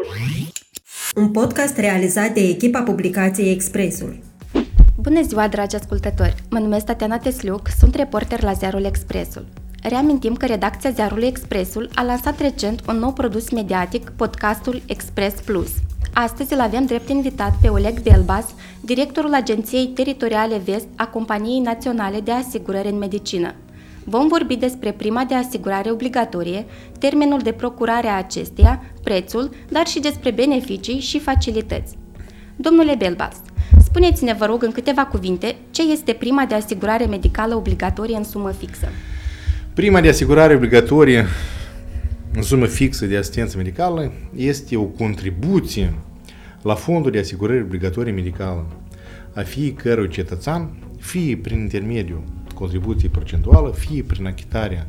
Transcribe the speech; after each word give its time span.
Plus. 0.00 0.52
Un 1.14 1.30
podcast 1.30 1.76
realizat 1.76 2.34
de 2.34 2.40
echipa 2.40 2.82
publicației 2.82 3.52
Expresul. 3.52 4.18
Bună 4.96 5.22
ziua, 5.22 5.48
dragi 5.48 5.76
ascultători! 5.76 6.34
Mă 6.50 6.58
numesc 6.58 6.84
Tatiana 6.84 7.18
Tesluc, 7.18 7.68
sunt 7.78 7.94
reporter 7.94 8.42
la 8.42 8.52
ziarul 8.52 8.84
Expresul. 8.84 9.44
Reamintim 9.82 10.34
că 10.34 10.46
redacția 10.46 10.90
ziarului 10.90 11.26
Expresul 11.26 11.90
a 11.94 12.02
lansat 12.02 12.40
recent 12.40 12.82
un 12.88 12.96
nou 12.96 13.12
produs 13.12 13.50
mediatic, 13.50 14.10
podcastul 14.16 14.82
Express 14.86 15.40
Plus. 15.40 15.70
Astăzi 16.12 16.52
îl 16.52 16.60
avem 16.60 16.86
drept 16.86 17.08
invitat 17.08 17.52
pe 17.60 17.68
Oleg 17.68 18.00
Belbas, 18.00 18.46
directorul 18.80 19.34
Agenției 19.34 19.86
Teritoriale 19.86 20.58
Vest 20.64 20.86
a 20.96 21.06
Companiei 21.06 21.60
Naționale 21.60 22.20
de 22.20 22.32
Asigurări 22.32 22.88
în 22.88 22.98
Medicină. 22.98 23.54
Vom 24.08 24.28
vorbi 24.28 24.56
despre 24.56 24.92
prima 24.92 25.24
de 25.24 25.34
asigurare 25.34 25.90
obligatorie, 25.90 26.64
termenul 26.98 27.40
de 27.40 27.52
procurare 27.52 28.06
a 28.06 28.16
acesteia, 28.16 28.82
prețul, 29.02 29.50
dar 29.68 29.86
și 29.86 30.00
despre 30.00 30.30
beneficii 30.30 31.00
și 31.00 31.18
facilități. 31.18 31.96
Domnule 32.56 32.94
Belbas, 32.98 33.36
spuneți-ne, 33.84 34.34
vă 34.38 34.44
rog, 34.44 34.62
în 34.62 34.72
câteva 34.72 35.06
cuvinte, 35.06 35.56
ce 35.70 35.82
este 35.82 36.12
prima 36.12 36.44
de 36.44 36.54
asigurare 36.54 37.04
medicală 37.04 37.54
obligatorie 37.54 38.16
în 38.16 38.24
sumă 38.24 38.50
fixă? 38.50 38.88
Prima 39.74 40.00
de 40.00 40.08
asigurare 40.08 40.54
obligatorie 40.54 41.26
în 42.34 42.42
sumă 42.42 42.66
fixă 42.66 43.06
de 43.06 43.16
asistență 43.16 43.56
medicală 43.56 44.12
este 44.36 44.76
o 44.76 44.84
contribuție 44.84 45.94
la 46.62 46.74
fondul 46.74 47.10
de 47.10 47.18
asigurare 47.18 47.60
obligatorie 47.60 48.12
medicală 48.12 48.66
a 49.34 49.40
fiecărui 49.40 50.08
cetățean, 50.08 50.70
fie 50.98 51.36
prin 51.36 51.58
intermediul 51.58 52.22
contribuției 52.58 53.10
procentuală, 53.10 53.70
fie 53.70 54.02
prin 54.02 54.26
achitarea 54.26 54.88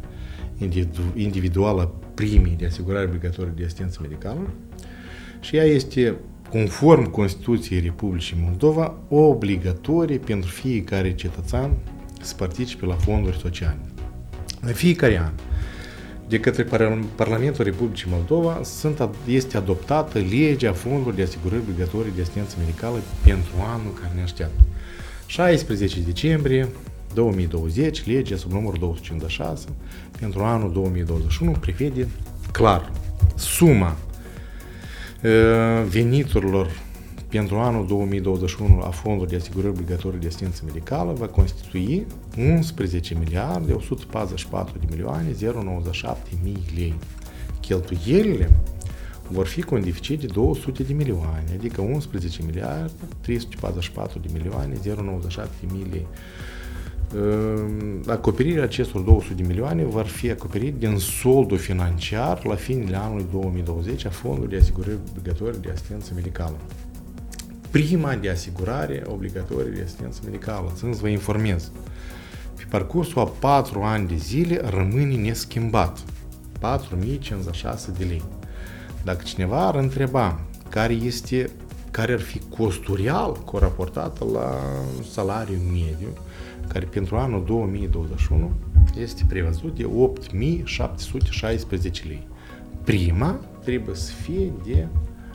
individuală 1.16 1.94
primii 2.14 2.56
de 2.58 2.66
asigurare 2.66 3.06
obligatorie 3.06 3.54
de 3.56 3.64
asistență 3.66 4.00
medicală 4.02 4.50
și 5.40 5.56
ea 5.56 5.64
este 5.64 6.16
conform 6.50 7.10
Constituției 7.10 7.80
Republicii 7.80 8.38
Moldova 8.42 8.96
obligatorie 9.10 10.18
pentru 10.18 10.50
fiecare 10.50 11.16
cetățean 11.16 11.72
să 12.22 12.36
participe 12.36 12.86
la 12.86 12.94
fonduri 12.94 13.38
sociale. 13.38 13.80
În 14.62 14.74
fiecare 14.74 15.20
an, 15.20 15.32
de 16.28 16.40
către 16.40 16.68
Parlamentul 17.16 17.64
Republicii 17.64 18.08
Moldova 18.10 18.60
sunt, 18.64 19.10
este 19.28 19.58
adoptată 19.58 20.20
legea 20.20 20.74
Fondului 20.74 21.16
de 21.16 21.22
Asigurări 21.22 21.62
Obligatorii 21.62 22.12
de 22.16 22.22
Asistență 22.22 22.56
Medicală 22.60 22.98
pentru 23.24 23.54
anul 23.74 23.94
care 23.94 24.12
ne 24.16 24.22
așteaptă. 24.22 24.62
16 25.26 26.00
decembrie 26.00 26.68
2020, 27.14 28.06
legea 28.06 28.36
sub 28.36 28.52
numărul 28.52 28.80
256 28.80 29.68
pentru 30.20 30.44
anul 30.44 30.72
2021 30.72 31.52
prevede 31.52 32.08
clar 32.52 32.92
suma 33.36 33.96
veniturilor 35.90 36.72
pentru 37.30 37.56
anul 37.58 37.88
2021 37.88 38.82
a 38.82 38.90
Fondului 38.90 39.30
de 39.30 39.36
Asigurări 39.36 39.74
Obligatorii 39.74 40.20
de 40.20 40.28
Asistență 40.28 40.62
Medicală 40.66 41.14
va 41.14 41.28
constitui 41.28 42.06
11 42.38 43.16
miliarde 43.20 43.74
144 43.74 44.78
de 44.80 44.86
milioane 44.90 45.36
097 45.42 46.30
mii 46.44 46.64
lei. 46.76 46.94
Cheltuielile 47.60 48.52
vor 49.28 49.48
fi 49.48 49.62
cu 49.62 49.76
un 49.76 49.84
deficit 49.84 50.20
de 50.20 50.26
200 50.26 50.84
de 50.84 50.94
milioane, 50.94 51.46
adică 51.54 51.82
11 51.82 52.44
miliarde 52.46 52.92
344 53.22 54.20
de 54.20 54.28
milioane 54.34 54.74
097 54.84 55.54
mii 55.72 55.88
lei. 55.92 56.08
Acoperirea 58.08 58.64
acestor 58.64 59.02
200 59.02 59.34
de 59.34 59.44
milioane 59.48 59.84
vor 59.84 60.06
fi 60.06 60.30
acoperit 60.30 60.76
din 60.76 60.98
soldul 60.98 61.58
financiar 61.58 62.46
la 62.46 62.56
finele 62.56 62.98
anului 62.98 63.26
2020 63.32 64.06
a 64.06 64.10
Fondului 64.10 64.50
de 64.50 64.58
Asigurări 64.58 64.98
Obligatorii 65.10 65.60
de 65.60 65.70
Asistență 65.74 66.12
Medicală 66.16 66.56
prima 67.72 68.16
de 68.16 68.30
asigurare 68.30 69.04
obligatorie 69.06 69.72
de 69.72 69.82
asistență 69.82 70.22
medicală. 70.26 70.72
Țin 70.76 70.94
să 70.94 71.00
vă 71.02 71.08
informez. 71.08 71.72
Pe 72.56 72.66
parcursul 72.70 73.22
a 73.22 73.26
4 73.26 73.82
ani 73.82 74.08
de 74.08 74.16
zile 74.16 74.62
rămâne 74.64 75.16
neschimbat. 75.16 76.00
4056 76.60 77.92
de 77.98 78.04
lei. 78.04 78.24
Dacă 79.04 79.22
cineva 79.24 79.68
ar 79.68 79.76
întreba 79.76 80.40
care 80.70 80.94
este 80.94 81.50
care 82.00 82.14
ar 82.14 82.20
fi 82.20 82.42
costul 82.58 83.00
real 83.02 83.42
coraportată 83.46 84.26
la 84.34 84.58
salariul 85.12 85.60
mediu, 85.72 86.08
care 86.68 86.86
pentru 86.86 87.16
anul 87.16 87.44
2021 87.46 88.52
este 89.00 89.24
prevăzut 89.28 89.76
de 89.76 89.84
8716 89.84 92.04
lei. 92.08 92.28
Prima 92.84 93.40
trebuie 93.64 93.96
să 93.96 94.12
fie 94.12 94.52
de 94.66 94.88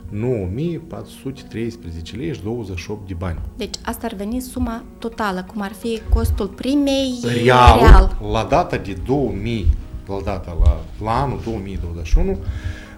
9413 0.09 2.15
lei 2.15 2.33
și 2.33 2.43
28 2.43 3.07
de 3.07 3.13
bani. 3.13 3.39
Deci 3.57 3.75
asta 3.81 4.05
ar 4.05 4.13
veni 4.13 4.41
suma 4.41 4.83
totală, 4.99 5.45
cum 5.53 5.61
ar 5.61 5.73
fi 5.73 6.01
costul 6.09 6.47
primei 6.47 7.19
real, 7.23 7.79
real. 7.79 8.17
la 8.31 8.47
data 8.49 8.77
de 8.77 8.97
2000, 9.05 9.67
la 10.07 10.19
data 10.23 10.57
la, 10.63 10.77
la 11.05 11.21
anul 11.21 11.39
2021, 11.43 12.37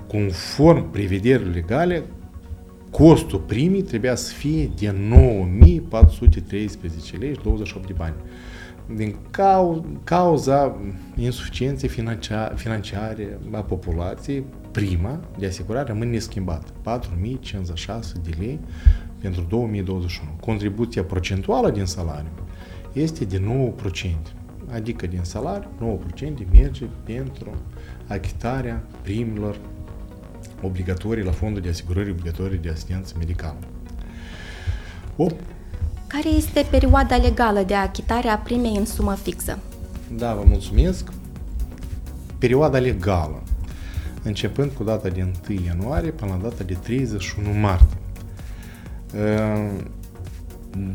conform 0.07 0.91
prevederilor 0.91 1.53
legale, 1.53 2.03
costul 2.91 3.39
primii 3.39 3.81
trebuia 3.81 4.15
să 4.15 4.33
fie 4.33 4.71
de 4.79 4.95
9413 5.09 7.17
lei 7.17 7.33
și 7.33 7.39
28 7.43 7.87
de 7.87 7.93
bani. 7.93 8.15
Din 8.95 9.15
cauza 10.03 10.77
insuficienței 11.15 11.89
financiare 12.55 13.39
a 13.51 13.61
populației, 13.61 14.43
prima 14.71 15.19
de 15.37 15.45
asigurare 15.45 15.87
rămâne 15.87 16.11
neschimbată, 16.11 16.71
4056 16.81 18.13
de 18.23 18.29
lei 18.39 18.59
pentru 19.21 19.45
2021. 19.49 20.31
Contribuția 20.39 21.03
procentuală 21.03 21.71
din 21.71 21.85
salariu 21.85 22.31
este 22.93 23.25
de 23.25 23.39
9%, 23.39 23.43
adică 24.71 25.07
din 25.07 25.21
salariu 25.21 25.99
9% 26.19 26.33
merge 26.51 26.85
pentru 27.03 27.55
achitarea 28.07 28.83
primilor 29.01 29.59
obligatorii 30.61 31.23
la 31.23 31.31
fondul 31.31 31.61
de 31.61 31.69
asigurări 31.69 32.09
obligatorii 32.09 32.57
de 32.57 32.69
asistență 32.69 33.13
medicală. 33.17 33.57
O... 35.15 35.27
Care 36.07 36.29
este 36.29 36.65
perioada 36.69 37.15
legală 37.15 37.61
de 37.61 37.73
achitare 37.73 38.27
a 38.27 38.37
primei 38.37 38.75
în 38.75 38.85
sumă 38.85 39.13
fixă? 39.13 39.59
Da, 40.17 40.33
vă 40.33 40.43
mulțumesc. 40.45 41.11
Perioada 42.37 42.77
legală 42.77 43.43
începând 44.23 44.71
cu 44.71 44.83
data 44.83 45.09
de 45.09 45.27
1 45.49 45.59
ianuarie 45.65 46.11
până 46.11 46.31
la 46.31 46.49
data 46.49 46.63
de 46.63 46.73
31 46.73 47.59
martie. 47.59 47.97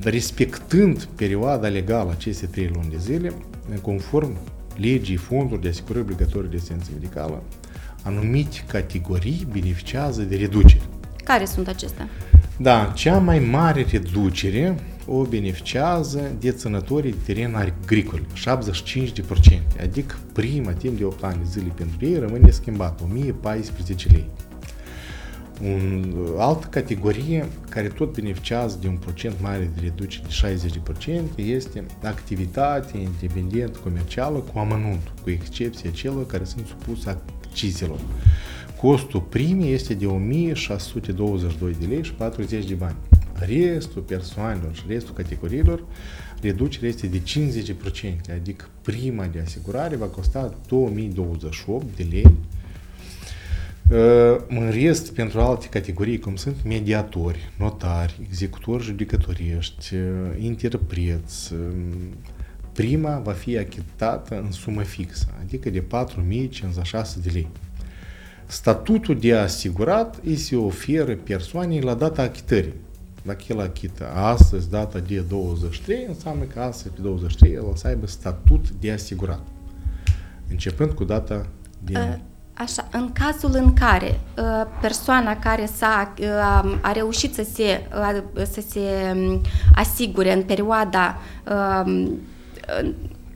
Respectând 0.03 1.05
perioada 1.05 1.69
legală 1.69 2.11
aceste 2.11 2.47
trei 2.47 2.71
luni 2.75 2.91
de 2.91 2.99
zile, 2.99 3.33
conform 3.83 4.37
legii 4.77 5.17
fonduri 5.17 5.61
de 5.61 5.69
asigurări 5.69 6.05
obligatorii 6.05 6.51
de 6.51 6.57
asistență 6.57 6.91
medicală, 6.93 7.43
anumite 8.03 8.65
categorii 8.67 9.47
beneficiază 9.53 10.23
de 10.23 10.37
reducere. 10.37 10.83
Care 11.25 11.45
sunt 11.45 11.69
acestea? 11.69 12.09
Da, 12.57 12.93
cea 12.95 13.19
mai 13.19 13.39
mare 13.39 13.87
reducere 13.91 14.75
o 15.07 15.23
beneficiază 15.23 16.37
deținătorii 16.41 17.11
de 17.11 17.17
teren 17.25 17.55
agricol, 17.55 18.21
75%, 18.21 19.83
adică 19.83 20.15
prima 20.33 20.73
timp 20.73 20.99
de 20.99 21.05
8 21.05 21.25
ani 21.25 21.37
de 21.37 21.49
zile 21.49 21.73
pentru 21.75 22.07
ei 22.07 22.19
rămâne 22.19 22.51
schimbat, 22.51 23.01
1014 23.11 24.09
lei. 24.09 24.27
Un 25.63 26.15
altă 26.39 26.67
categorie 26.67 27.49
care 27.69 27.89
tot 27.89 28.15
beneficiază 28.15 28.79
de 28.81 28.89
un 28.89 28.97
procent 28.97 29.35
mare 29.41 29.71
de 29.75 29.81
reducere 29.81 30.27
de 30.29 30.69
60% 31.37 31.47
este 31.47 31.85
activitatea 32.03 33.01
independentă 33.01 33.79
comercială 33.83 34.39
cu 34.39 34.59
amănunt, 34.59 35.13
cu 35.23 35.31
excepția 35.31 35.91
celor 35.91 36.27
care 36.27 36.45
sunt 36.45 36.67
supuse 36.67 37.09
accizelor. 37.53 38.01
Costul 38.81 39.21
primii 39.21 39.73
este 39.73 39.95
de 39.95 40.07
1622 40.07 41.75
de 41.81 41.87
lei 41.87 42.05
și 42.05 42.13
40 42.13 42.67
de 42.67 42.75
bani 42.75 42.97
restul 43.47 44.03
persoanelor 44.03 44.75
și 44.75 44.83
restul 44.87 45.15
categoriilor, 45.15 45.85
reducerea 46.41 46.89
este 46.89 47.07
de 47.07 47.23
50%, 48.31 48.35
adică 48.35 48.65
prima 48.83 49.27
de 49.27 49.41
asigurare 49.41 49.97
va 49.97 50.07
costa 50.07 50.55
2028 50.69 51.85
de 51.97 52.07
lei. 52.11 52.35
În 54.49 54.71
rest, 54.71 55.13
pentru 55.13 55.41
alte 55.41 55.67
categorii, 55.67 56.19
cum 56.19 56.37
sunt 56.37 56.57
mediatori, 56.65 57.53
notari, 57.59 58.21
executori 58.29 58.83
judecătoriești, 58.83 59.95
interpreți, 60.39 61.55
prima 62.73 63.19
va 63.19 63.33
fi 63.33 63.59
achitată 63.59 64.41
în 64.45 64.53
sumă 64.53 64.83
fixă, 64.83 65.27
adică 65.41 65.71
de 65.71 65.81
4056 65.81 67.21
de 67.21 67.31
lei. 67.33 67.49
Statutul 68.47 69.19
de 69.19 69.35
asigurat 69.35 70.21
îi 70.25 70.37
se 70.37 70.57
oferă 70.57 71.15
persoanei 71.15 71.81
la 71.81 71.95
data 71.95 72.23
achitării. 72.23 72.75
Dacă 73.23 73.43
el 73.49 73.61
achită 73.61 74.11
astăzi, 74.15 74.71
data 74.71 74.99
de 74.99 75.21
23, 75.21 76.05
înseamnă 76.09 76.45
că 76.45 76.61
astăzi, 76.61 76.95
pe 76.95 77.01
23, 77.01 77.53
el 77.53 77.65
o 77.65 77.75
să 77.75 77.87
aibă 77.87 78.07
statut 78.07 78.71
de 78.71 78.93
asigurat. 78.93 79.41
Începând 80.51 80.91
cu 80.91 81.05
data 81.05 81.47
din... 81.79 82.21
Așa, 82.55 82.89
în 82.91 83.13
cazul 83.13 83.51
în 83.55 83.73
care 83.73 84.21
uh, 84.39 84.67
persoana 84.81 85.39
care 85.39 85.67
s-a, 85.77 86.15
uh, 86.21 86.79
a 86.81 86.93
reușit 86.93 87.35
să 87.35 87.47
se, 87.53 87.87
uh, 87.97 88.43
să 88.51 88.63
se 88.69 88.81
um, 89.15 89.41
asigure 89.75 90.33
în 90.33 90.43
perioada 90.43 91.19
uh, 91.49 92.13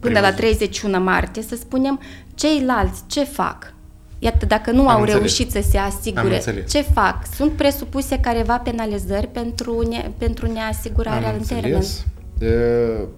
până 0.01 0.21
la 0.21 0.33
31 0.33 1.01
martie, 1.01 1.43
să 1.43 1.57
spunem, 1.57 2.01
ceilalți 2.35 3.03
ce 3.07 3.25
fac? 3.25 3.75
Iată, 4.19 4.47
dacă 4.47 4.71
nu 4.71 4.89
Am 4.89 4.95
au 4.95 5.01
înțeles. 5.01 5.21
reușit 5.21 5.51
să 5.51 5.61
se 5.71 5.79
asigure, 5.79 6.65
ce 6.69 6.83
fac? 6.83 7.27
Sunt 7.35 7.53
presupuse 7.53 8.19
careva 8.19 8.59
penalizări 8.59 9.27
pentru, 9.27 9.89
ne, 9.89 10.11
pentru 10.19 10.53
neasigurarea 10.53 11.29
Am 11.29 11.35
în 11.39 11.43
termen? 11.43 11.83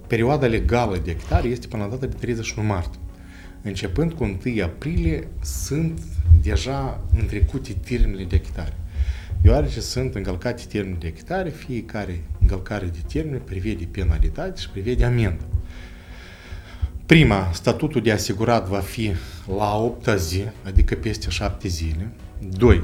Perioada 0.06 0.46
legală 0.46 0.96
de 1.04 1.10
achitare 1.10 1.48
este 1.48 1.66
până 1.66 1.82
la 1.82 1.88
data 1.88 2.06
de 2.06 2.14
31 2.20 2.66
martie. 2.66 3.00
Începând 3.62 4.12
cu 4.12 4.24
1 4.24 4.38
aprilie, 4.64 5.28
sunt 5.42 6.00
deja 6.42 7.00
întrecute 7.18 7.76
termenele 7.84 8.24
de 8.24 8.36
achitare. 8.42 8.76
Deoarece 9.42 9.80
sunt 9.80 10.14
încălcate 10.14 10.62
termenele 10.68 10.98
de 11.00 11.06
achitare, 11.14 11.48
fiecare 11.48 12.22
încălcare 12.40 12.86
de 12.86 12.98
termen 13.12 13.40
prevede 13.44 13.88
penalitate 13.90 14.60
și 14.60 14.70
prevede 14.70 15.04
amendă. 15.04 15.42
Prima, 17.08 17.50
statutul 17.52 18.02
de 18.02 18.12
asigurat 18.12 18.68
va 18.68 18.78
fi 18.78 19.12
la 19.56 19.76
8 19.76 20.08
zi, 20.16 20.42
adică 20.64 20.94
peste 20.94 21.30
7 21.30 21.68
zile. 21.68 22.10
2. 22.50 22.82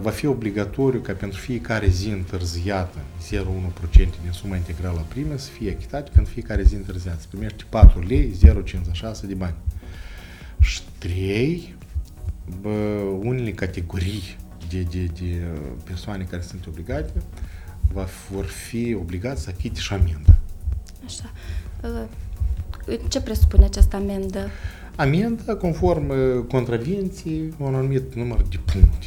Va 0.00 0.10
fi 0.10 0.26
obligatoriu 0.26 1.00
ca 1.00 1.12
pentru 1.12 1.38
fiecare 1.38 1.88
zi 1.88 2.08
întârziată, 2.08 2.98
0,1% 3.34 3.40
din 3.94 4.32
suma 4.32 4.56
integrală 4.56 4.98
a 4.98 5.02
primei, 5.08 5.38
să 5.38 5.50
fie 5.50 5.70
achitat 5.70 6.10
pentru 6.10 6.32
fiecare 6.32 6.62
zi 6.62 6.74
întârziată. 6.74 7.20
Se 7.20 7.26
primește 7.30 7.64
4 7.68 8.00
lei, 8.00 8.36
0,56 8.46 9.20
de 9.22 9.34
bani. 9.34 9.54
Și 10.60 10.80
3. 10.98 11.74
Bă, 12.60 12.68
unele 13.22 13.50
categorii 13.50 14.36
de, 14.68 14.80
de, 14.90 15.04
de 15.04 15.42
persoane 15.84 16.26
care 16.30 16.42
sunt 16.42 16.66
obligate 16.66 17.22
va, 17.92 18.06
vor 18.30 18.44
fi 18.44 18.94
obligați 19.00 19.42
să 19.42 19.50
achite 19.56 19.80
și 19.80 19.92
amenda. 19.92 20.36
Așa. 21.04 21.32
Ce 23.08 23.20
presupune 23.20 23.64
această 23.64 23.96
amendă? 23.96 24.48
Amenda, 24.96 25.56
conform 25.56 26.08
uh, 26.08 26.44
contravenției, 26.48 27.54
un 27.58 27.74
anumit 27.74 28.14
număr 28.14 28.42
de 28.50 28.58
puncte. 28.72 29.06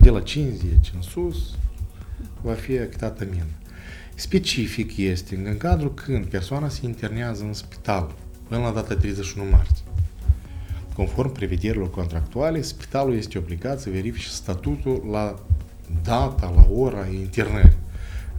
De 0.00 0.10
la 0.10 0.20
50 0.20 0.92
în 0.94 1.02
sus, 1.02 1.54
va 2.40 2.52
fi 2.52 2.78
achitată 2.78 3.22
amendă. 3.22 3.52
Specific 4.14 4.96
este 4.96 5.42
în 5.44 5.56
cadrul 5.56 5.94
când 5.94 6.24
persoana 6.24 6.68
se 6.68 6.80
internează 6.84 7.44
în 7.44 7.52
spital 7.52 8.14
până 8.48 8.60
la 8.60 8.70
data 8.70 8.96
31 8.96 9.50
martie. 9.50 9.82
Conform 10.94 11.32
prevederilor 11.32 11.90
contractuale, 11.90 12.62
spitalul 12.62 13.16
este 13.16 13.38
obligat 13.38 13.80
să 13.80 13.90
verifice 13.90 14.28
statutul 14.28 15.08
la 15.10 15.38
data, 16.02 16.52
la 16.56 16.68
ora 16.74 17.06
internării 17.06 17.81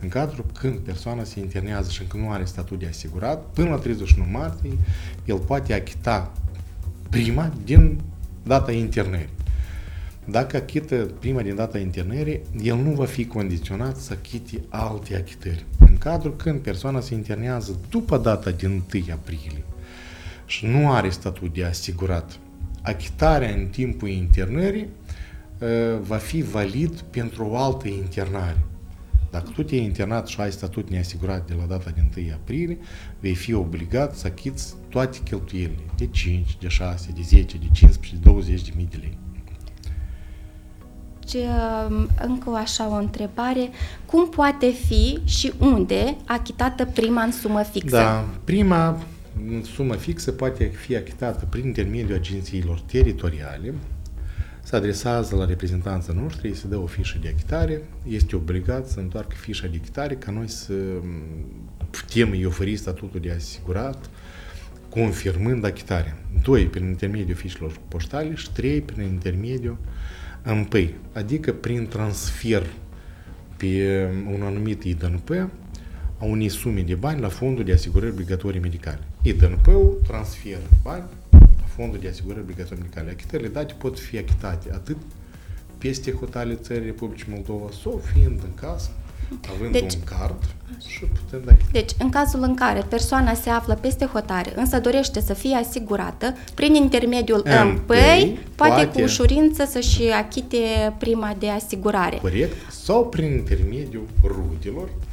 în 0.03 0.09
cadrul 0.09 0.45
când 0.59 0.77
persoana 0.77 1.23
se 1.23 1.39
internează 1.39 1.89
și 1.89 2.01
încă 2.01 2.17
nu 2.17 2.31
are 2.31 2.45
statut 2.45 2.79
de 2.79 2.85
asigurat, 2.85 3.45
până 3.53 3.69
la 3.69 3.75
31 3.75 4.27
martie, 4.31 4.71
el 5.25 5.37
poate 5.37 5.73
achita 5.73 6.31
prima 7.09 7.53
din 7.63 7.99
data 8.43 8.71
internării. 8.71 9.29
Dacă 10.25 10.57
achită 10.57 10.95
prima 10.95 11.41
din 11.41 11.55
data 11.55 11.77
internării, 11.77 12.41
el 12.61 12.75
nu 12.75 12.91
va 12.91 13.05
fi 13.05 13.25
condiționat 13.25 13.97
să 13.97 14.13
achite 14.19 14.61
alte 14.69 15.15
achitări. 15.15 15.65
În 15.79 15.97
cadrul 15.97 16.35
când 16.35 16.59
persoana 16.59 16.99
se 16.99 17.13
internează 17.13 17.79
după 17.89 18.17
data 18.17 18.51
din 18.51 18.83
1 18.93 19.03
aprilie 19.11 19.63
și 20.45 20.65
nu 20.65 20.91
are 20.91 21.09
statut 21.09 21.53
de 21.53 21.65
asigurat, 21.65 22.39
achitarea 22.81 23.49
în 23.49 23.65
timpul 23.65 24.07
internării 24.07 24.87
uh, 25.57 25.67
va 26.01 26.17
fi 26.17 26.41
valid 26.41 27.01
pentru 27.01 27.45
o 27.45 27.57
altă 27.57 27.87
internare. 27.87 28.57
Dacă 29.33 29.49
tu 29.53 29.63
te-ai 29.63 29.83
internat 29.83 30.27
și 30.27 30.41
ai 30.41 30.51
statut 30.51 30.89
neasigurat 30.89 31.47
de 31.47 31.53
la 31.59 31.65
data 31.65 31.89
din 31.89 32.11
1 32.17 32.33
aprilie, 32.33 32.77
vei 33.19 33.35
fi 33.35 33.53
obligat 33.53 34.15
să 34.15 34.27
achiți 34.27 34.75
toate 34.89 35.17
cheltuielile, 35.23 35.85
de 35.97 36.07
5, 36.07 36.57
de 36.61 36.67
6, 36.67 37.11
de 37.15 37.21
10, 37.21 37.57
de 37.57 37.65
15, 37.71 38.15
de 38.15 38.29
20 38.29 38.61
de 38.61 38.71
mii 38.75 38.87
de 38.91 38.97
lei. 38.99 39.17
Ce, 41.25 41.37
um, 41.37 42.07
încă 42.21 42.49
o 42.49 42.55
așa 42.55 42.89
o 42.89 42.95
întrebare, 42.95 43.69
cum 44.05 44.29
poate 44.29 44.69
fi 44.69 45.19
și 45.25 45.53
unde 45.59 46.15
achitată 46.25 46.85
prima 46.85 47.21
în 47.21 47.31
sumă 47.31 47.61
fixă? 47.61 47.95
Da, 47.95 48.25
prima 48.43 48.99
în 49.51 49.63
sumă 49.63 49.93
fixă 49.93 50.31
poate 50.31 50.63
fi 50.63 50.95
achitată 50.95 51.45
prin 51.49 51.65
intermediul 51.65 52.17
agențiilor 52.17 52.79
teritoriale, 52.79 53.73
se 54.73 54.79
adresează 54.79 55.35
la 55.35 55.45
reprezentanța 55.45 56.13
noștri, 56.13 56.47
îi 56.47 56.55
se 56.55 56.67
dă 56.67 56.77
o 56.77 56.85
fișă 56.85 57.17
de 57.21 57.27
achitare, 57.27 57.81
este 58.07 58.35
obligat 58.35 58.87
să 58.87 58.99
întoarcă 58.99 59.35
fișa 59.39 59.67
de 59.67 59.77
achitare 59.81 60.15
ca 60.15 60.31
noi 60.31 60.47
să 60.47 60.73
putem 61.89 62.31
îi 62.31 62.45
oferi 62.45 62.75
statutul 62.75 63.19
de 63.19 63.31
asigurat, 63.31 64.09
confirmând 64.89 65.65
achitarea. 65.65 66.17
Doi, 66.43 66.65
prin 66.65 66.85
intermediul 66.85 67.35
fișelor 67.35 67.79
poștale 67.87 68.35
și 68.35 68.51
trei, 68.51 68.81
prin 68.81 69.03
intermediul 69.03 69.77
împăi, 70.43 70.95
adică 71.13 71.51
prin 71.51 71.87
transfer 71.87 72.63
pe 73.57 74.07
un 74.35 74.41
anumit 74.41 74.83
IDNP 74.83 75.29
a 76.17 76.25
unei 76.25 76.49
sume 76.49 76.81
de 76.81 76.95
bani 76.95 77.21
la 77.21 77.29
fondul 77.29 77.63
de 77.63 77.73
asigurări 77.73 78.11
obligatorii 78.11 78.59
medicale. 78.59 78.99
IDNP-ul 79.21 80.01
transferă 80.07 80.69
bani 80.83 81.03
fondul 81.75 81.99
de 81.99 82.07
asigurări 82.07 82.41
obligatorii 82.41 82.81
medicale. 82.81 83.09
Achitările 83.09 83.47
date 83.47 83.73
pot 83.77 83.99
fi 83.99 84.17
achitate 84.17 84.69
atât 84.73 84.97
peste 85.77 86.11
hotale 86.11 86.55
țării 86.55 86.85
Republicii 86.85 87.27
Moldova 87.29 87.69
sau 87.83 88.01
fiind 88.13 88.39
în 88.43 88.53
casă, 88.53 88.89
având 89.53 89.71
deci, 89.71 89.93
un 89.93 90.03
card 90.03 90.43
și 90.87 91.05
putem 91.05 91.41
da 91.45 91.51
Deci, 91.71 91.91
în 91.99 92.09
cazul 92.09 92.43
în 92.43 92.55
care 92.55 92.85
persoana 92.89 93.33
se 93.33 93.49
află 93.49 93.77
peste 93.81 94.05
hotare, 94.05 94.53
însă 94.55 94.79
dorește 94.79 95.19
să 95.19 95.33
fie 95.33 95.55
asigurată, 95.55 96.35
prin 96.53 96.73
intermediul 96.73 97.43
MPI, 97.65 97.85
poate, 97.85 98.39
poate 98.55 98.87
cu 98.87 99.01
ușurință 99.01 99.65
să-și 99.65 100.03
achite 100.03 100.57
prima 100.97 101.35
de 101.39 101.49
asigurare. 101.49 102.17
Corect. 102.17 102.71
Sau 102.71 103.09
prin 103.09 103.31
intermediul 103.31 104.07
rudelor, 104.23 104.89
Uh, 104.89 105.12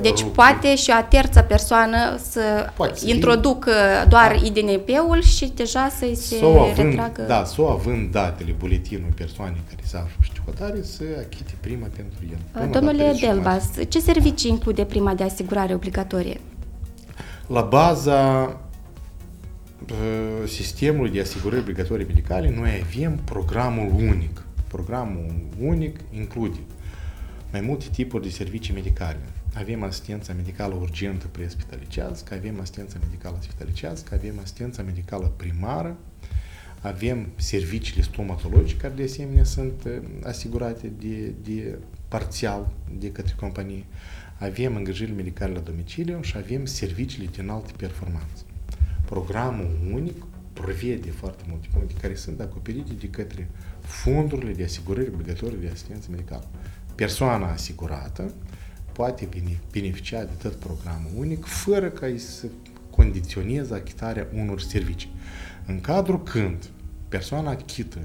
deci 0.00 0.20
okay. 0.20 0.32
poate 0.34 0.76
și 0.76 0.90
a 0.90 1.02
terța 1.02 1.42
persoană 1.42 2.18
să 2.30 2.70
poate 2.76 3.00
introducă 3.04 3.72
doar 4.08 4.36
da. 4.40 4.46
IDNP-ul 4.46 5.22
și 5.22 5.52
deja 5.54 5.88
să-i 5.88 6.14
se 6.14 6.36
sau 6.36 6.60
având, 6.60 6.88
retragă... 6.88 7.22
Da, 7.22 7.44
sau 7.44 7.68
având 7.68 8.10
datele 8.10 8.54
buletinului 8.58 9.14
persoanei 9.16 9.60
care 9.68 9.80
se 9.84 9.96
află 9.96 10.26
pe 10.32 10.40
hotare 10.44 10.82
să 10.82 11.02
achite 11.26 11.54
prima 11.60 11.86
pentru 11.96 12.18
el. 12.30 12.62
Uh, 12.62 12.70
domnule 12.72 13.16
Delbas, 13.20 13.70
ce 13.88 14.00
servicii 14.00 14.50
include 14.50 14.84
prima 14.84 15.14
de 15.14 15.24
asigurare 15.24 15.74
obligatorie? 15.74 16.40
La 17.46 17.60
baza 17.60 18.42
uh, 19.90 20.48
sistemului 20.48 21.10
de 21.10 21.20
asigurări 21.20 21.60
obligatorii 21.60 22.06
medicale, 22.06 22.54
noi 22.56 22.84
avem 22.86 23.20
programul 23.24 23.92
unic. 23.96 24.42
Programul 24.68 25.34
unic 25.62 25.98
include 26.10 26.58
mai 27.52 27.60
multe 27.60 27.84
tipuri 27.92 28.22
de 28.22 28.28
servicii 28.28 28.74
medicale 28.74 29.18
avem 29.54 29.82
asistența 29.82 30.32
medicală 30.32 30.74
urgentă 30.74 31.26
prespitalicească, 31.26 32.34
avem 32.34 32.60
asistența 32.60 32.98
medicală 33.00 33.38
spitalicească, 33.40 34.14
avem 34.14 34.38
asistența 34.42 34.82
medicală 34.82 35.32
primară, 35.36 35.96
avem 36.80 37.26
serviciile 37.36 38.02
stomatologice 38.02 38.76
care 38.76 38.94
de 38.94 39.02
asemenea 39.02 39.44
sunt 39.44 39.84
uh, 39.84 39.92
asigurate 40.24 40.92
de, 40.98 41.34
de 41.42 41.78
parțial 42.08 42.72
de 42.98 43.12
către 43.12 43.34
companie, 43.36 43.84
avem 44.38 44.76
îngrijiri 44.76 45.12
medicale 45.12 45.52
la 45.52 45.60
domiciliu 45.60 46.22
și 46.22 46.36
avem 46.36 46.64
serviciile 46.64 47.28
de 47.34 47.40
înaltă 47.40 47.70
performanță. 47.76 48.42
Programul 49.04 49.78
unic 49.92 50.24
prevede 50.52 51.10
foarte 51.10 51.44
multe 51.48 51.68
puncte 51.72 51.94
care 52.00 52.14
sunt 52.14 52.40
acoperite 52.40 52.92
de 52.92 53.08
către 53.08 53.48
fondurile 53.80 54.52
de 54.52 54.64
asigurări 54.64 55.10
obligatorii 55.12 55.58
de 55.58 55.70
asistență 55.72 56.08
medicală. 56.10 56.48
Persoana 56.94 57.52
asigurată 57.52 58.34
poate 58.98 59.28
beneficia 59.72 60.24
de 60.24 60.32
tot 60.42 60.54
programul 60.54 61.10
unic 61.16 61.44
fără 61.44 61.90
ca 61.90 62.14
să 62.16 62.46
condiționeze 62.90 63.74
achitarea 63.74 64.26
unor 64.34 64.60
servicii. 64.60 65.10
În 65.66 65.80
cadrul 65.80 66.22
când 66.22 66.70
persoana 67.08 67.50
achită 67.50 67.98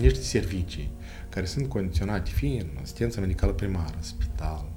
niște 0.00 0.20
servicii 0.20 0.90
care 1.28 1.46
sunt 1.46 1.68
condiționate 1.68 2.30
fie 2.30 2.60
în 2.60 2.78
asistență 2.82 3.20
medicală 3.20 3.52
primară, 3.52 3.96
spital 4.00 4.70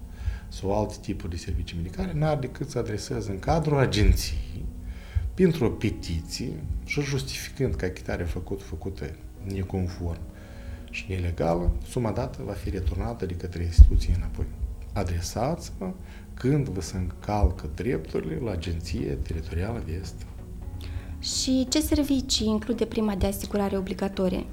sau 0.47 0.79
alte 0.79 0.95
tipuri 1.01 1.31
de 1.31 1.37
servicii 1.37 1.77
medicale, 1.77 2.13
n-ar 2.13 2.37
decât 2.37 2.69
să 2.69 2.77
adreseze 2.77 3.31
în 3.31 3.39
cadrul 3.39 3.77
agenției 3.77 4.65
pentru 5.33 5.65
o 5.65 5.69
petiție 5.69 6.53
și 6.85 7.01
justificând 7.01 7.75
că 7.75 7.85
achitarea 7.85 8.25
făcut, 8.25 8.61
făcută 8.61 9.15
neconform 9.43 10.21
și 10.89 11.05
nelegală, 11.09 11.71
suma 11.87 12.11
dată 12.11 12.41
va 12.45 12.53
fi 12.53 12.69
returnată 12.69 13.25
de 13.25 13.33
către 13.33 13.63
instituție 13.63 14.13
înapoi 14.15 14.45
adresați-vă 14.97 15.91
când 16.33 16.67
vă 16.67 16.81
se 16.81 16.97
încalcă 16.97 17.69
drepturile 17.75 18.39
la 18.43 18.51
Agenție 18.51 19.17
Teritorială 19.21 19.81
de 19.85 19.99
Est. 20.01 20.25
Și 21.19 21.67
ce 21.69 21.79
servicii 21.79 22.47
include 22.47 22.85
prima 22.85 23.15
de 23.15 23.25
asigurare 23.25 23.77
obligatorie? 23.77 24.45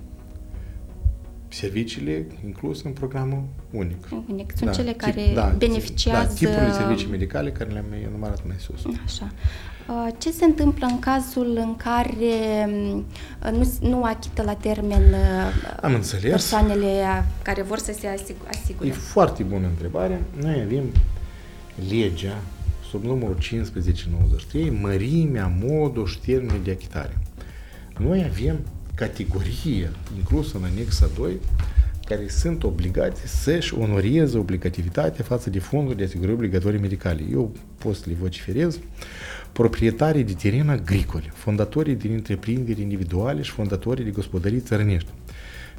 Serviciile 1.48 2.26
incluse 2.44 2.86
în 2.86 2.92
programul 2.92 3.44
unic. 3.70 4.08
Unic. 4.28 4.52
Sunt 4.56 4.70
da, 4.70 4.76
cele 4.76 4.92
care 4.92 5.22
tip, 5.22 5.34
da, 5.34 5.54
beneficiază... 5.58 6.28
Da, 6.28 6.34
tipurile 6.34 6.66
de 6.66 6.72
servicii 6.72 7.10
medicale 7.10 7.52
care 7.52 7.70
le-am 7.70 7.92
enumerat 7.92 8.46
mai 8.46 8.56
sus. 8.58 8.84
Așa. 9.04 9.32
Uh, 9.88 10.08
ce 10.18 10.30
se 10.30 10.44
întâmplă 10.44 10.86
în 10.86 10.98
cazul 10.98 11.56
în 11.56 11.76
care 11.76 12.68
uh, 13.44 13.50
nu, 13.50 13.72
nu 13.80 14.04
achită 14.04 14.42
la 14.42 14.54
termen 14.54 15.02
uh, 15.02 15.78
Am 15.80 15.94
înțeles. 15.94 16.30
persoanele 16.30 17.24
care 17.42 17.62
vor 17.62 17.78
să 17.78 17.96
se 17.98 18.16
asigure? 18.48 18.88
E 18.88 18.92
foarte 18.92 19.42
bună 19.42 19.66
întrebare. 19.66 20.22
Noi 20.40 20.60
avem 20.64 20.84
legea 21.88 22.38
sub 22.90 23.04
numărul 23.04 23.36
1593, 23.50 24.70
mărimea, 24.70 25.52
modul 25.64 26.06
și 26.06 26.18
termenul 26.18 26.60
de 26.64 26.70
achitare. 26.70 27.18
Noi 27.98 28.24
avem 28.30 28.58
categorie 28.94 29.90
inclusă 30.16 30.56
în 30.56 30.64
anexa 30.64 31.08
2 31.16 31.40
care 32.04 32.28
sunt 32.28 32.64
obligate 32.64 33.26
să-și 33.26 33.74
onoreze 33.74 34.38
obligativitatea 34.38 35.24
față 35.24 35.50
de 35.50 35.58
fonduri 35.58 35.96
de 35.96 36.04
asigurări 36.04 36.34
obligatorii 36.34 36.80
medicale. 36.80 37.22
Eu 37.32 37.52
pot 37.78 37.94
să 37.96 38.02
le 38.06 38.16
vociferez. 38.20 38.78
Proprietarii 39.54 40.24
de 40.24 40.32
teren 40.32 40.68
agricole, 40.68 41.30
fondatorii 41.34 41.94
din 41.94 42.12
întreprinderi 42.12 42.80
individuale 42.80 43.42
și 43.42 43.50
fondatorii 43.50 44.04
de 44.04 44.10
gospodării 44.10 44.60
țărănești, 44.60 45.08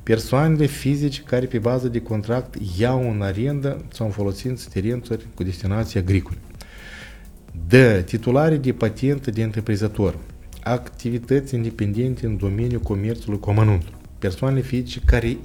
persoanele 0.03 0.65
fizice 0.65 1.22
care 1.22 1.46
pe 1.46 1.60
bază 1.60 1.88
de 1.88 2.01
contract 2.01 2.55
iau 2.77 3.12
în 3.12 3.22
arendă 3.22 3.86
sau 3.94 4.05
în 4.05 4.12
folosință 4.12 4.70
terenuri 4.74 5.27
cu 5.34 5.44
destinație 5.44 6.00
agricole. 6.00 6.38
D. 7.67 7.74
Titularii 8.05 8.58
de 8.58 8.72
patentă 8.72 9.32
de 9.32 9.44
întreprinzător, 9.44 10.17
activități 10.63 11.55
independente 11.55 12.25
în 12.25 12.38
domeniul 12.38 12.82
comerțului 12.82 13.39
cu 13.39 13.50
amănuntul, 13.50 13.94
persoanele 14.20 14.62
fizice 14.62 15.01
care 15.05 15.38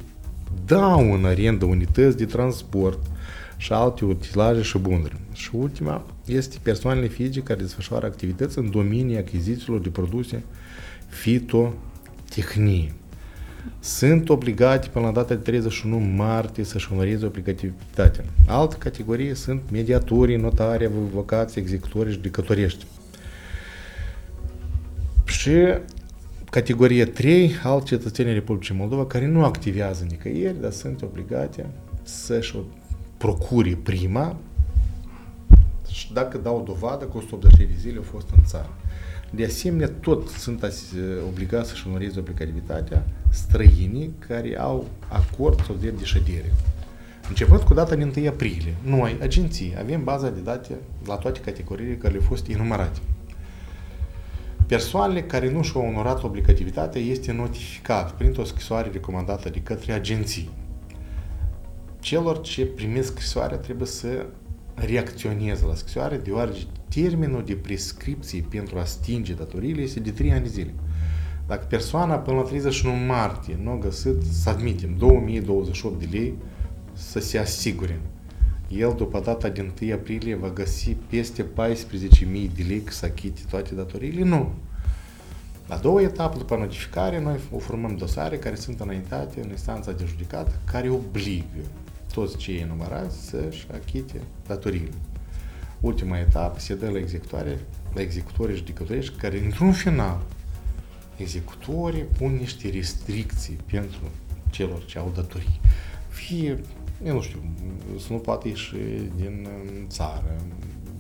dau 0.66 1.12
în 1.12 1.24
arendă 1.24 1.64
unități 1.64 2.16
de 2.16 2.24
transport 2.24 2.98
și 3.56 3.72
alte 3.72 4.04
utilaje 4.04 4.62
și 4.62 4.78
bunuri. 4.78 5.16
Și 5.32 5.50
ultima 5.52 6.06
este 6.32 6.56
persoanele 6.62 7.06
fizice 7.06 7.40
care 7.40 7.60
desfășoară 7.60 8.06
activități 8.06 8.58
în 8.58 8.70
domeniul 8.70 9.18
achizițiilor 9.18 9.80
de 9.80 9.88
produse 9.88 10.42
fitotehnie. 11.08 12.94
Sunt 13.80 14.28
obligate 14.28 14.88
până 14.88 15.06
la 15.06 15.12
data 15.12 15.34
de 15.34 15.40
31 15.40 15.98
martie 15.98 16.64
să-și 16.64 16.88
onoreze 16.92 17.26
obligativitatea. 17.26 18.24
Altă 18.46 18.76
categorie 18.78 19.34
sunt 19.34 19.62
mediatorii, 19.70 20.36
notari, 20.36 20.84
avocați, 20.84 21.58
executori 21.58 22.08
și 22.08 22.14
judecătorești. 22.14 22.86
Și 25.24 25.56
categorie 26.50 27.04
3, 27.04 27.54
alți 27.62 27.86
cetățenii 27.86 28.32
Republicii 28.32 28.74
Moldova 28.74 29.06
care 29.06 29.26
nu 29.26 29.44
activează 29.44 30.06
nicăieri, 30.08 30.60
dar 30.60 30.70
sunt 30.70 31.02
obligate 31.02 31.66
să-și 32.02 32.56
procure 33.16 33.78
prima 33.82 34.36
și 36.10 36.16
dacă 36.16 36.38
dau 36.38 36.62
dovadă 36.66 37.04
că 37.04 37.16
183 37.16 37.66
de 37.66 37.78
zile 37.78 37.96
au 37.96 38.02
fost 38.02 38.28
în 38.36 38.44
țară. 38.44 38.68
De 39.30 39.44
asemenea, 39.44 39.88
tot 40.00 40.28
sunt 40.28 40.64
obligați 41.28 41.68
să-și 41.68 41.86
onoreze 41.88 42.18
obligativitatea 42.18 43.06
străinii 43.28 44.14
care 44.26 44.58
au 44.58 44.88
acord 45.08 45.64
sau 45.64 45.74
drept 45.74 45.98
de 45.98 46.04
ședere. 46.04 46.52
Începând 47.28 47.60
cu 47.60 47.74
data 47.74 47.94
din 47.94 48.12
1 48.16 48.28
aprilie, 48.28 48.74
noi, 48.82 49.18
agenții, 49.20 49.74
avem 49.78 50.04
baza 50.04 50.30
de 50.30 50.40
date 50.40 50.76
la 51.06 51.16
toate 51.16 51.40
categoriile 51.40 51.94
care 51.94 52.12
le-au 52.12 52.26
fost 52.26 52.48
enumerate. 52.48 52.98
Persoanele 54.66 55.22
care 55.22 55.50
nu 55.50 55.62
și-au 55.62 55.86
onorat 55.86 56.22
obligativitatea 56.22 57.00
este 57.00 57.32
notificat 57.32 58.12
printr-o 58.12 58.44
scrisoare 58.44 58.90
recomandată 58.92 59.48
de 59.48 59.60
către 59.60 59.92
agenții. 59.92 60.50
Celor 62.00 62.40
ce 62.40 62.66
primesc 62.66 63.12
scrisoarea 63.12 63.56
trebuie 63.56 63.86
să 63.86 64.26
reacționeze 64.84 65.64
la 65.66 65.74
scrisoare, 65.74 66.16
deoarece 66.16 66.66
termenul 66.88 67.44
de 67.44 67.54
prescripție 67.54 68.44
pentru 68.48 68.78
a 68.78 68.84
stinge 68.84 69.34
datoriile 69.34 69.82
este 69.82 70.00
de 70.00 70.10
3 70.10 70.32
ani 70.32 70.42
de 70.42 70.48
zile. 70.48 70.74
Dacă 71.46 71.66
persoana 71.68 72.16
până 72.16 72.36
la 72.36 72.42
31 72.42 72.96
martie 72.96 73.58
nu 73.62 73.70
a 73.70 73.78
găsit, 73.78 74.22
să 74.32 74.48
admitem, 74.48 74.94
2028 74.98 75.98
de 75.98 76.08
lei 76.10 76.34
să 76.92 77.18
se 77.18 77.38
asigure, 77.38 78.00
el 78.68 78.94
după 78.96 79.20
data 79.20 79.48
din 79.48 79.72
1 79.82 79.92
aprilie 79.92 80.34
va 80.34 80.50
găsi 80.50 80.96
peste 81.08 81.42
14.000 81.42 81.46
de 82.56 82.64
lei 82.68 82.82
să 82.88 83.06
achite 83.06 83.40
toate 83.50 83.74
datoriile? 83.74 84.24
Nu. 84.24 84.52
La 85.66 85.76
două 85.76 86.00
etape, 86.00 86.38
după 86.38 86.56
notificare, 86.56 87.20
noi 87.20 87.38
o 87.52 87.58
formăm 87.58 87.96
dosare 87.96 88.36
care 88.36 88.54
sunt 88.54 88.80
înaintate 88.80 89.40
în 89.40 89.48
instanța 89.48 89.92
de 89.92 90.04
judicat, 90.06 90.60
care 90.64 90.88
obligă 90.88 91.44
toți 92.12 92.36
cei 92.36 92.58
enumerați 92.58 93.26
să-și 93.28 93.66
achite 93.72 94.20
datoriile. 94.46 94.94
Ultima 95.80 96.18
etapă 96.18 96.58
se 96.58 96.74
dă 96.74 96.88
la 96.88 96.98
executoare, 96.98 97.58
la 97.94 98.00
executorii 98.00 98.56
judecătorești, 98.56 99.16
care 99.18 99.44
într-un 99.44 99.72
final 99.72 100.20
executorii 101.16 102.02
pun 102.02 102.36
niște 102.36 102.70
restricții 102.70 103.58
pentru 103.70 104.00
celor 104.50 104.84
ce 104.84 104.98
au 104.98 105.12
datorii. 105.14 105.60
Fie, 106.08 106.60
eu 107.04 107.14
nu 107.14 107.20
știu, 107.20 107.42
să 107.98 108.06
nu 108.12 108.18
poate 108.18 108.48
ieși 108.48 108.74
din 109.16 109.48
țară, 109.88 110.40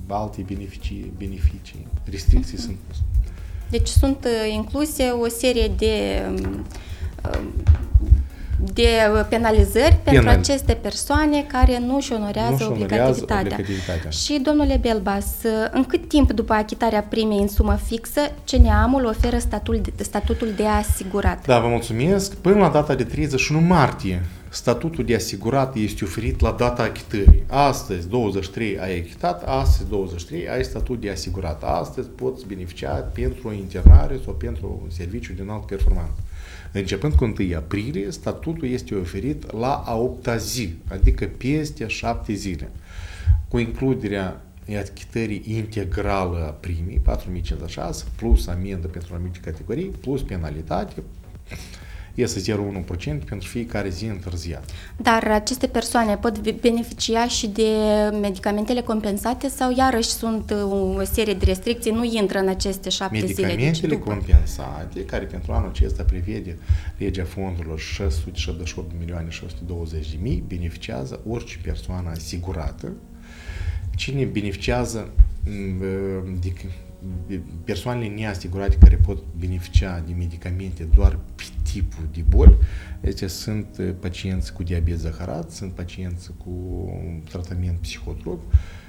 alte 0.06 0.42
beneficii, 0.42 1.12
beneficii, 1.16 1.86
restricții 2.04 2.58
sunt 2.58 2.76
puse. 2.86 3.00
Deci 3.70 3.88
sunt 3.88 4.24
uh, 4.24 4.52
incluse 4.52 5.02
o 5.02 5.28
serie 5.28 5.68
de 5.68 6.22
um, 6.28 6.64
de 8.74 8.88
penalizări 9.28 9.98
Penal. 10.02 10.24
pentru 10.24 10.40
aceste 10.40 10.72
persoane 10.72 11.42
care 11.42 11.78
nu 11.78 11.96
își 11.96 12.12
onorează, 12.12 12.64
nu 12.64 12.70
obligativitatea. 12.70 13.40
obligativitatea. 13.40 14.10
Și, 14.10 14.40
domnule 14.42 14.78
Belbas, 14.80 15.26
în 15.70 15.84
cât 15.84 16.08
timp 16.08 16.32
după 16.32 16.52
achitarea 16.52 17.02
primei 17.02 17.38
în 17.38 17.48
sumă 17.48 17.78
fixă, 17.86 18.20
CNA-ul 18.50 19.04
oferă 19.04 19.38
statul, 19.38 19.80
statutul 19.96 20.48
de 20.56 20.66
asigurat? 20.66 21.46
Da, 21.46 21.58
vă 21.58 21.68
mulțumesc. 21.68 22.34
Până 22.34 22.58
la 22.58 22.68
data 22.68 22.94
de 22.94 23.04
31 23.04 23.60
martie, 23.60 24.22
statutul 24.48 25.04
de 25.04 25.14
asigurat 25.14 25.76
este 25.76 26.04
oferit 26.04 26.40
la 26.40 26.50
data 26.50 26.82
achitării. 26.82 27.42
Astăzi, 27.46 28.08
23, 28.08 28.78
ai 28.78 28.98
achitat, 28.98 29.42
astăzi, 29.46 29.88
23, 29.88 30.48
ai 30.48 30.64
statut 30.64 31.00
de 31.00 31.10
asigurat. 31.10 31.62
Astăzi 31.64 32.08
poți 32.08 32.46
beneficia 32.46 32.90
pentru 32.90 33.48
o 33.48 33.52
internare 33.52 34.20
sau 34.24 34.32
pentru 34.32 34.80
un 34.82 34.90
serviciu 34.90 35.32
de 35.32 35.42
înalt 35.42 35.66
performanță. 35.66 36.14
Începând 36.72 37.12
cu 37.12 37.24
1 37.24 37.34
aprilie, 37.56 38.10
statutul 38.10 38.68
este 38.68 38.94
oferit 38.94 39.52
la 39.52 39.74
a 39.74 39.94
8 39.94 40.28
zi, 40.38 40.74
adică 40.90 41.26
peste 41.26 41.86
7 41.86 42.32
zile, 42.32 42.70
cu 43.48 43.58
includerea 43.58 44.42
achitării 44.78 45.42
integrală 45.46 46.46
a 46.46 46.50
primii, 46.50 46.98
4056, 46.98 48.04
plus 48.16 48.46
amendă 48.46 48.86
pentru 48.86 49.14
anumite 49.14 49.38
categorii, 49.44 49.86
plus 50.00 50.22
penalitate, 50.22 51.02
iese 52.20 52.52
0,1% 52.52 53.24
pentru 53.28 53.48
fiecare 53.48 53.88
zi 53.88 54.04
întârziat. 54.04 54.70
Dar 54.96 55.30
aceste 55.30 55.66
persoane 55.66 56.16
pot 56.16 56.60
beneficia 56.60 57.28
și 57.28 57.46
de 57.46 57.68
medicamentele 58.20 58.80
compensate 58.80 59.48
sau 59.48 59.74
iarăși 59.76 60.08
sunt 60.08 60.50
uh, 60.50 60.96
o 60.98 61.04
serie 61.04 61.34
de 61.34 61.44
restricții, 61.44 61.90
nu 61.90 62.04
intră 62.04 62.38
în 62.38 62.48
aceste 62.48 62.88
șapte 62.88 63.18
medicamentele 63.18 63.72
zile? 63.72 63.90
Medicamentele 63.90 64.14
compensate, 64.14 65.04
care 65.04 65.24
pentru 65.24 65.52
anul 65.52 65.68
acesta 65.68 66.02
prevede 66.02 66.58
legea 66.98 67.24
fondurilor 67.24 67.78
678 67.78 68.90
milioane 68.98 69.30
620 69.30 70.10
de 70.10 70.16
mii, 70.20 70.44
beneficiază 70.48 71.20
orice 71.28 71.58
persoană 71.62 72.10
asigurată. 72.10 72.92
Cine 73.96 74.24
beneficiază 74.24 75.10
mm, 75.44 75.80
uh, 75.80 76.32
de 76.40 76.52
persoanele 77.64 78.14
neasigurate 78.14 78.76
care 78.76 78.96
pot 78.96 79.22
beneficia 79.38 80.02
de 80.06 80.12
medicamente 80.12 80.84
doar 80.84 81.18
pe 81.34 81.44
tipul 81.62 82.08
de 82.12 82.24
boli, 82.28 82.56
este 83.00 83.26
sunt 83.26 83.80
pacienți 84.00 84.52
cu 84.52 84.62
diabet 84.62 84.98
zaharat, 84.98 85.50
sunt 85.50 85.72
pacienți 85.72 86.30
cu 86.44 86.88
tratament 87.28 87.78
psihotrop 87.78 88.40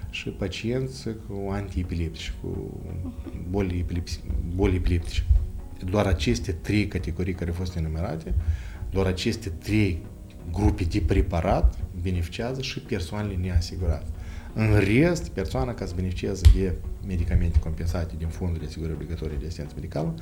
și 0.10 0.30
pacienți 0.30 1.10
cu 1.27 1.50
antiepileptici, 1.51 2.34
cu 2.41 2.82
boli, 3.50 3.80
epilepsi, 3.80 4.20
boli 4.56 4.75
epileptice. 4.75 5.25
Doar 5.89 6.06
aceste 6.06 6.51
trei 6.51 6.88
categorii 6.88 7.34
care 7.34 7.50
au 7.50 7.56
fost 7.56 7.75
enumerate, 7.75 8.34
doar 8.91 9.06
aceste 9.06 9.50
trei 9.50 10.01
grupe 10.51 10.84
de 10.84 11.00
preparat 11.00 11.77
beneficiază 12.01 12.62
și 12.62 12.80
persoanele 12.80 13.36
neasigurate. 13.36 14.06
În 14.53 14.79
rest, 14.79 15.29
persoana 15.29 15.74
ca 15.74 15.86
să 15.86 15.93
beneficieze 15.96 16.41
de 16.55 16.74
medicamente 17.08 17.60
compensate 17.60 18.13
din 18.17 18.27
fondul 18.27 18.58
de 18.60 18.65
asigurări 18.67 18.96
obligatorii 18.96 19.38
de 19.38 19.46
asistență 19.46 19.74
medicală, 19.75 20.13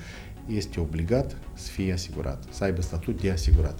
este 0.48 0.79
obligat 0.79 1.36
să 1.53 1.71
fie 1.71 1.93
asigurat, 1.93 2.43
să 2.50 2.63
aibă 2.63 2.81
statut 2.81 3.21
de 3.21 3.31
asigurat. 3.31 3.79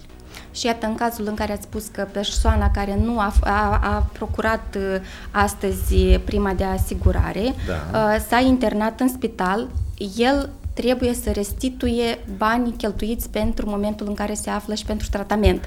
Și 0.52 0.66
iată, 0.66 0.86
în 0.86 0.94
cazul 0.94 1.26
în 1.26 1.34
care 1.34 1.52
ați 1.52 1.62
spus 1.62 1.86
că 1.86 2.08
persoana 2.12 2.70
care 2.70 2.96
nu 2.96 3.18
a, 3.18 3.34
a, 3.40 3.78
a 3.82 4.10
procurat 4.12 4.76
uh, 4.76 5.00
astăzi 5.30 6.18
prima 6.24 6.54
de 6.54 6.64
asigurare 6.64 7.54
da. 7.66 7.98
Uh, 7.98 8.24
s-a 8.28 8.40
internat 8.40 9.00
în 9.00 9.08
spital, 9.08 9.68
el 10.16 10.50
trebuie 10.72 11.14
să 11.14 11.30
restituie 11.30 12.18
banii 12.36 12.72
cheltuiți 12.72 13.30
pentru 13.30 13.68
momentul 13.68 14.06
în 14.08 14.14
care 14.14 14.34
se 14.34 14.50
află 14.50 14.74
și 14.74 14.84
pentru 14.84 15.08
tratament. 15.10 15.64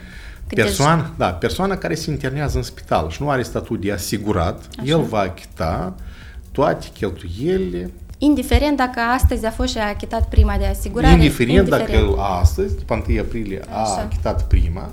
Cât 0.47 0.57
persoana, 0.57 1.01
de... 1.01 1.09
da, 1.17 1.27
persoana 1.27 1.77
care 1.77 1.95
se 1.95 2.11
internează 2.11 2.57
în 2.57 2.63
spital 2.63 3.09
și 3.09 3.21
nu 3.21 3.29
are 3.29 3.43
statut 3.43 3.81
de 3.81 3.91
asigurat, 3.91 4.67
Așa. 4.79 4.91
el 4.91 5.01
va 5.01 5.19
achita 5.19 5.95
toate 6.51 6.87
cheltuielile 6.93 7.91
Indiferent 8.23 8.77
dacă 8.77 8.99
astăzi 8.99 9.45
a 9.45 9.51
fost 9.51 9.71
și 9.71 9.77
a 9.77 9.87
achitat 9.87 10.29
prima 10.29 10.57
de 10.57 10.65
asigurare. 10.65 11.13
Indiferent, 11.13 11.57
indiferent. 11.57 11.89
dacă 11.89 12.05
el 12.05 12.19
astăzi, 12.19 12.77
după 12.77 13.03
1 13.07 13.19
aprilie, 13.19 13.61
a 13.69 13.81
Așa. 13.81 14.01
achitat 14.01 14.47
prima, 14.47 14.91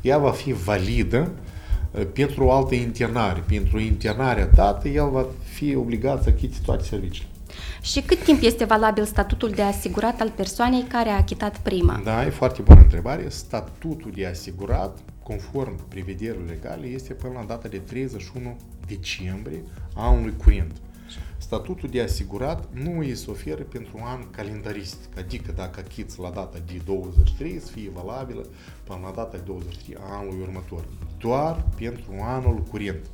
ea 0.00 0.18
va 0.18 0.30
fi 0.30 0.52
validă 0.52 1.30
uh, 1.90 2.02
pentru 2.12 2.44
o 2.44 2.52
altă 2.52 2.74
internare. 2.74 3.42
Pentru 3.48 3.78
internarea 3.78 4.46
dată, 4.46 4.88
el 4.88 5.10
va 5.10 5.24
fi 5.42 5.76
obligat 5.76 6.22
să 6.22 6.28
achite 6.34 6.56
toate 6.64 6.84
serviciile. 6.84 7.28
Și 7.82 8.00
cât 8.00 8.24
timp 8.24 8.42
este 8.42 8.64
valabil 8.64 9.04
statutul 9.04 9.50
de 9.50 9.62
asigurat 9.62 10.20
al 10.20 10.30
persoanei 10.30 10.82
care 10.82 11.08
a 11.08 11.16
achitat 11.16 11.58
prima? 11.58 12.00
Da, 12.04 12.26
e 12.26 12.30
foarte 12.30 12.62
bună 12.62 12.80
întrebare. 12.80 13.28
Statutul 13.28 14.10
de 14.14 14.26
asigurat, 14.26 14.98
conform 15.22 15.88
prevederilor 15.88 16.48
legale, 16.48 16.86
este 16.86 17.12
până 17.12 17.32
la 17.32 17.44
data 17.44 17.68
de 17.68 17.78
31 17.78 18.56
decembrie 18.86 19.62
anului 19.94 20.34
curent. 20.44 20.72
Statutul 21.36 21.88
de 21.88 22.02
asigurat 22.02 22.68
nu 22.72 22.98
îi 22.98 23.14
se 23.14 23.30
oferă 23.30 23.62
pentru 23.62 23.92
un 23.94 24.02
an 24.04 24.30
calendaristic, 24.30 25.18
adică 25.18 25.52
dacă 25.56 25.82
achiți 25.86 26.20
la 26.20 26.30
data 26.30 26.58
de 26.66 26.80
23 26.84 27.60
să 27.60 27.70
fie 27.70 27.90
valabilă 27.94 28.46
până 28.84 28.98
la 29.02 29.10
data 29.10 29.36
de 29.36 29.42
23 29.46 29.96
a 30.00 30.16
anului 30.16 30.40
următor, 30.40 30.84
doar 31.18 31.64
pentru 31.76 32.12
anul 32.20 32.58
curent. 32.70 33.06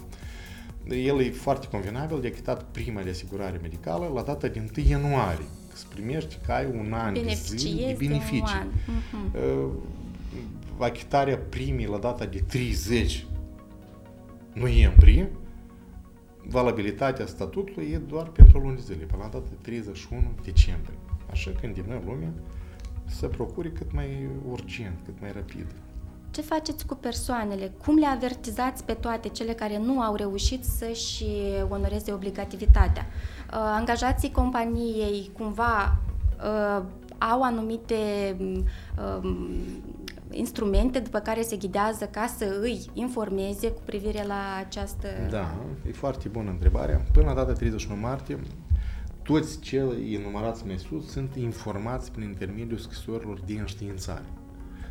El 0.90 1.20
e 1.20 1.30
foarte 1.30 1.66
convenabil 1.66 2.20
de 2.20 2.26
achitat 2.26 2.64
prima 2.64 3.02
de 3.02 3.10
asigurare 3.10 3.58
medicală 3.62 4.10
la 4.14 4.22
data 4.22 4.48
de 4.48 4.62
1 4.76 4.86
ianuarie, 4.88 5.46
că 5.68 5.76
se 5.76 5.84
primești 5.88 6.38
că 6.46 6.52
ai 6.52 6.66
un 6.66 6.92
an 6.92 7.14
de 7.14 7.38
zile 7.44 7.86
de 7.86 8.06
beneficii. 8.06 8.66
Uh-huh. 8.66 9.70
Achitarea 10.78 11.38
primii 11.38 11.86
la 11.86 11.98
data 11.98 12.24
de 12.24 12.38
30 12.46 13.26
noiembrie, 14.52 15.30
valabilitatea 16.46 17.26
statutului 17.26 17.90
e 17.92 17.98
doar 17.98 18.26
pentru 18.26 18.58
luni 18.58 18.76
de 18.76 18.82
zile, 18.82 19.04
până 19.04 19.22
la 19.22 19.28
data 19.28 19.46
de 19.48 19.56
31 19.60 20.22
decembrie. 20.44 20.98
Așa 21.30 21.50
că 21.50 21.66
îndemnăm 21.66 22.02
lumea 22.06 22.32
să 23.04 23.26
procure 23.26 23.68
cât 23.68 23.92
mai 23.92 24.28
urgent, 24.50 24.98
cât 25.04 25.20
mai 25.20 25.32
rapid. 25.32 25.66
Ce 26.38 26.44
faceți 26.44 26.86
cu 26.86 26.94
persoanele? 26.94 27.72
Cum 27.84 27.98
le 27.98 28.06
avertizați 28.06 28.84
pe 28.84 28.92
toate 28.92 29.28
cele 29.28 29.52
care 29.52 29.78
nu 29.78 30.00
au 30.00 30.14
reușit 30.14 30.64
să-și 30.64 31.24
onoreze 31.68 32.12
obligativitatea? 32.12 33.06
Uh, 33.06 33.54
angajații 33.54 34.30
companiei 34.30 35.30
cumva 35.38 35.98
uh, 36.36 36.84
au 37.18 37.42
anumite 37.42 37.96
uh, 38.40 39.30
instrumente 40.30 40.98
după 40.98 41.18
care 41.18 41.42
se 41.42 41.56
ghidează 41.56 42.04
ca 42.04 42.26
să 42.36 42.58
îi 42.60 42.90
informeze 42.92 43.70
cu 43.70 43.80
privire 43.84 44.24
la 44.26 44.56
această... 44.66 45.08
Da, 45.30 45.54
e 45.88 45.92
foarte 45.92 46.28
bună 46.28 46.50
întrebarea. 46.50 47.00
Până 47.12 47.26
la 47.26 47.34
data 47.34 47.52
31 47.52 48.00
martie, 48.00 48.40
toți 49.22 49.60
cei 49.60 50.20
enumerați 50.20 50.66
mai 50.66 50.78
sus 50.78 51.10
sunt 51.10 51.34
informați 51.34 52.12
prin 52.12 52.28
intermediul 52.28 52.78
scrisorilor 52.78 53.40
de 53.46 53.52
înștiințare. 53.52 54.24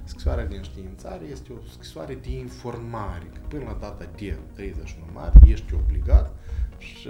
Scrisoarea 0.08 0.46
de 0.46 0.56
înștiințare 0.56 1.26
este 1.32 1.54
o 1.54 1.70
scrisoare 1.72 2.16
de 2.16 2.32
informare, 2.32 3.26
că 3.34 3.40
până 3.48 3.64
la 3.64 3.78
data 3.80 4.10
de 4.18 4.38
31 4.54 5.06
martie 5.14 5.52
ești 5.52 5.74
obligat 5.74 6.36
și 6.78 7.10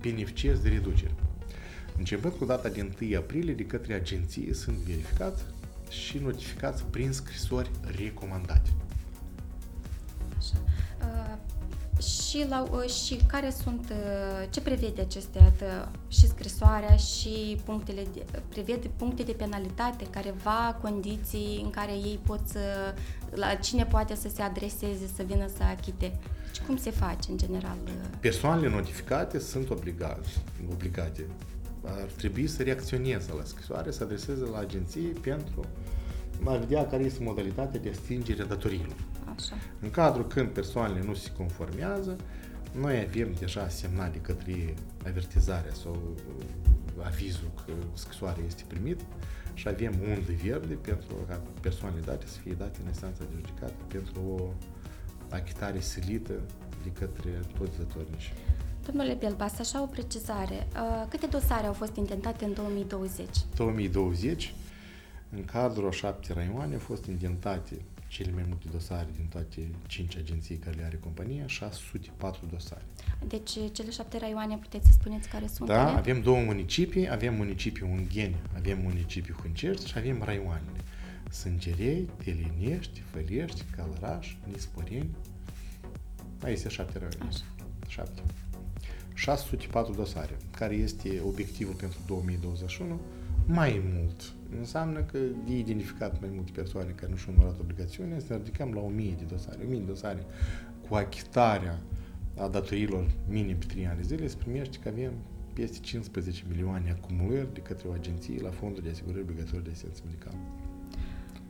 beneficiezi 0.00 0.62
de 0.62 0.68
reducere. 0.68 1.14
Începând 1.98 2.32
cu 2.32 2.44
data 2.44 2.68
de 2.68 2.90
1 3.00 3.16
aprilie, 3.16 3.54
de 3.54 3.66
către 3.66 3.94
agenție 3.94 4.54
sunt 4.54 4.76
verificați 4.76 5.42
și 5.88 6.18
notificați 6.18 6.84
prin 6.84 7.12
scrisori 7.12 7.70
recomandate. 7.96 8.70
Și, 12.02 12.46
la, 12.48 12.68
uh, 12.72 12.88
și 12.90 13.18
care 13.26 13.52
sunt, 13.62 13.90
uh, 13.90 14.46
ce 14.50 14.60
prevede 14.60 15.00
acestea, 15.00 15.52
și 16.08 16.28
scrisoarea 16.28 16.96
și 16.96 17.56
punctele 17.64 18.06
de, 18.12 18.24
prevede 18.48 18.90
puncte 18.96 19.22
de 19.22 19.32
penalitate, 19.32 20.06
care 20.10 20.34
va 20.42 20.78
condiții 20.82 21.60
în 21.64 21.70
care 21.70 21.92
ei 21.92 22.20
pot 22.26 22.40
să, 22.44 22.94
la 23.30 23.54
cine 23.54 23.84
poate 23.84 24.14
să 24.14 24.28
se 24.34 24.42
adreseze, 24.42 25.10
să 25.16 25.22
vină 25.22 25.46
să 25.56 25.62
achite. 25.62 26.18
Și 26.52 26.62
cum 26.62 26.76
se 26.76 26.90
face 26.90 27.30
în 27.30 27.36
general? 27.36 27.76
Persoanele 28.20 28.68
notificate 28.68 29.38
sunt 29.38 29.70
obligate, 29.70 30.28
obligate 30.72 31.26
ar 31.84 32.08
trebui 32.16 32.46
să 32.46 32.62
reacționeze 32.62 33.32
la 33.36 33.44
scrisoare, 33.44 33.90
să 33.90 34.02
adreseze 34.02 34.44
la 34.44 34.58
agenție 34.58 35.08
pentru 35.20 35.64
a 36.44 36.56
vedea 36.56 36.86
care 36.86 37.02
este 37.02 37.22
modalitatea 37.22 37.80
de 37.80 37.92
stingere 38.02 38.44
datorilor. 38.44 38.96
Așa. 39.36 39.56
În 39.80 39.90
cadrul 39.90 40.26
când 40.26 40.48
persoanele 40.48 41.02
nu 41.04 41.14
se 41.14 41.30
conformează, 41.36 42.16
noi 42.72 43.06
avem 43.08 43.34
deja 43.38 43.68
semnat 43.68 44.12
de 44.12 44.18
către 44.18 44.74
avertizarea 45.06 45.72
sau 45.82 46.14
uh, 46.38 47.04
avizul 47.04 47.50
că 47.64 47.72
scrisoarea 47.94 48.44
este 48.46 48.64
primit 48.66 49.00
și 49.54 49.68
avem 49.68 49.94
undă 50.08 50.32
verde 50.42 50.74
pentru 50.74 51.14
ca 51.28 51.40
persoanele 51.60 52.00
date 52.00 52.26
să 52.26 52.38
fie 52.38 52.52
date 52.52 52.78
în 52.80 52.86
instanța 52.86 53.24
de 53.24 53.34
judecată 53.36 53.74
pentru 53.88 54.20
o 54.38 54.48
achitare 55.30 55.80
silită 55.80 56.32
de 56.82 56.90
către 56.98 57.40
toți 57.58 57.78
datornici. 57.78 58.32
Domnule 58.86 59.14
Belbas, 59.14 59.58
așa 59.58 59.82
o 59.82 59.86
precizare. 59.86 60.66
Uh, 60.74 61.06
câte 61.08 61.26
dosare 61.26 61.66
au 61.66 61.72
fost 61.72 61.96
intentate 61.96 62.44
în 62.44 62.52
2020? 62.52 63.28
2020, 63.56 64.54
în 65.30 65.44
cadrul 65.44 65.88
a 65.88 65.90
șapte 65.90 66.32
raioane, 66.32 66.72
au 66.72 66.80
fost 66.80 67.06
intentate 67.06 67.74
cele 68.12 68.32
mai 68.32 68.44
multe 68.48 68.68
dosare 68.72 69.08
din 69.16 69.26
toate 69.26 69.68
cinci 69.86 70.16
agenții 70.16 70.56
care 70.56 70.76
le 70.76 70.84
are 70.84 70.96
compania, 70.96 71.46
604 71.46 72.46
dosare. 72.50 72.82
Deci 73.26 73.50
cele 73.72 73.90
șapte 73.90 74.18
raioane 74.18 74.56
puteți 74.56 74.86
să 74.86 74.92
spuneți 74.92 75.28
care 75.28 75.46
sunt? 75.46 75.68
Da, 75.68 75.88
ele? 75.88 75.98
avem 75.98 76.22
două 76.22 76.38
municipii, 76.40 77.10
avem 77.10 77.34
municipiul 77.34 77.88
Ungheni, 77.88 78.36
avem 78.56 78.78
municipiul 78.82 79.36
Hâncerți 79.42 79.88
și 79.88 79.98
avem 79.98 80.22
raioanele. 80.24 80.80
Sângerei, 81.30 82.08
Telinești, 82.24 83.00
Făliești, 83.00 83.64
Călăraș, 83.76 84.36
Nisporeni. 84.52 85.10
Mai 86.40 86.52
este 86.52 86.68
șapte 86.68 86.98
raioane. 86.98 87.26
Așa. 87.28 87.44
Șapte. 87.86 88.22
604 89.14 89.92
dosare, 89.92 90.36
care 90.50 90.74
este 90.74 91.20
obiectivul 91.26 91.74
pentru 91.74 91.98
2021, 92.06 93.00
mai 93.46 93.82
mult. 93.94 94.32
Înseamnă 94.58 95.00
că 95.00 95.18
de 95.46 95.58
identificat 95.58 96.20
mai 96.20 96.30
multe 96.34 96.50
persoane 96.54 96.90
care 96.90 97.10
nu 97.10 97.16
și-au 97.16 97.34
onorat 97.38 97.60
obligațiunea, 97.60 98.18
să 98.18 98.26
ne 98.28 98.36
ridicăm 98.36 98.72
la 98.72 98.80
1000 98.80 99.14
de 99.18 99.24
dosare. 99.24 99.58
1000 99.64 99.78
de 99.78 99.84
dosare 99.84 100.24
cu 100.88 100.94
achitarea 100.94 101.78
a 102.36 102.48
datorilor 102.48 103.10
minim 103.28 103.56
pe 103.56 103.64
3 103.64 103.86
ani 103.86 103.96
de 103.96 104.02
zile, 104.02 104.26
se 104.26 104.36
primește 104.36 104.78
că 104.82 104.88
avem 104.88 105.12
peste 105.52 105.78
15 105.78 106.44
milioane 106.48 106.90
acumulări 106.90 107.52
de 107.52 107.60
către 107.60 107.88
o 107.88 107.92
agenție 107.92 108.40
la 108.40 108.50
fondul 108.50 108.82
de 108.82 108.90
asigurări 108.90 109.22
obligatorii 109.22 109.64
de 109.64 109.70
asistență 109.70 110.02
medicală. 110.04 110.36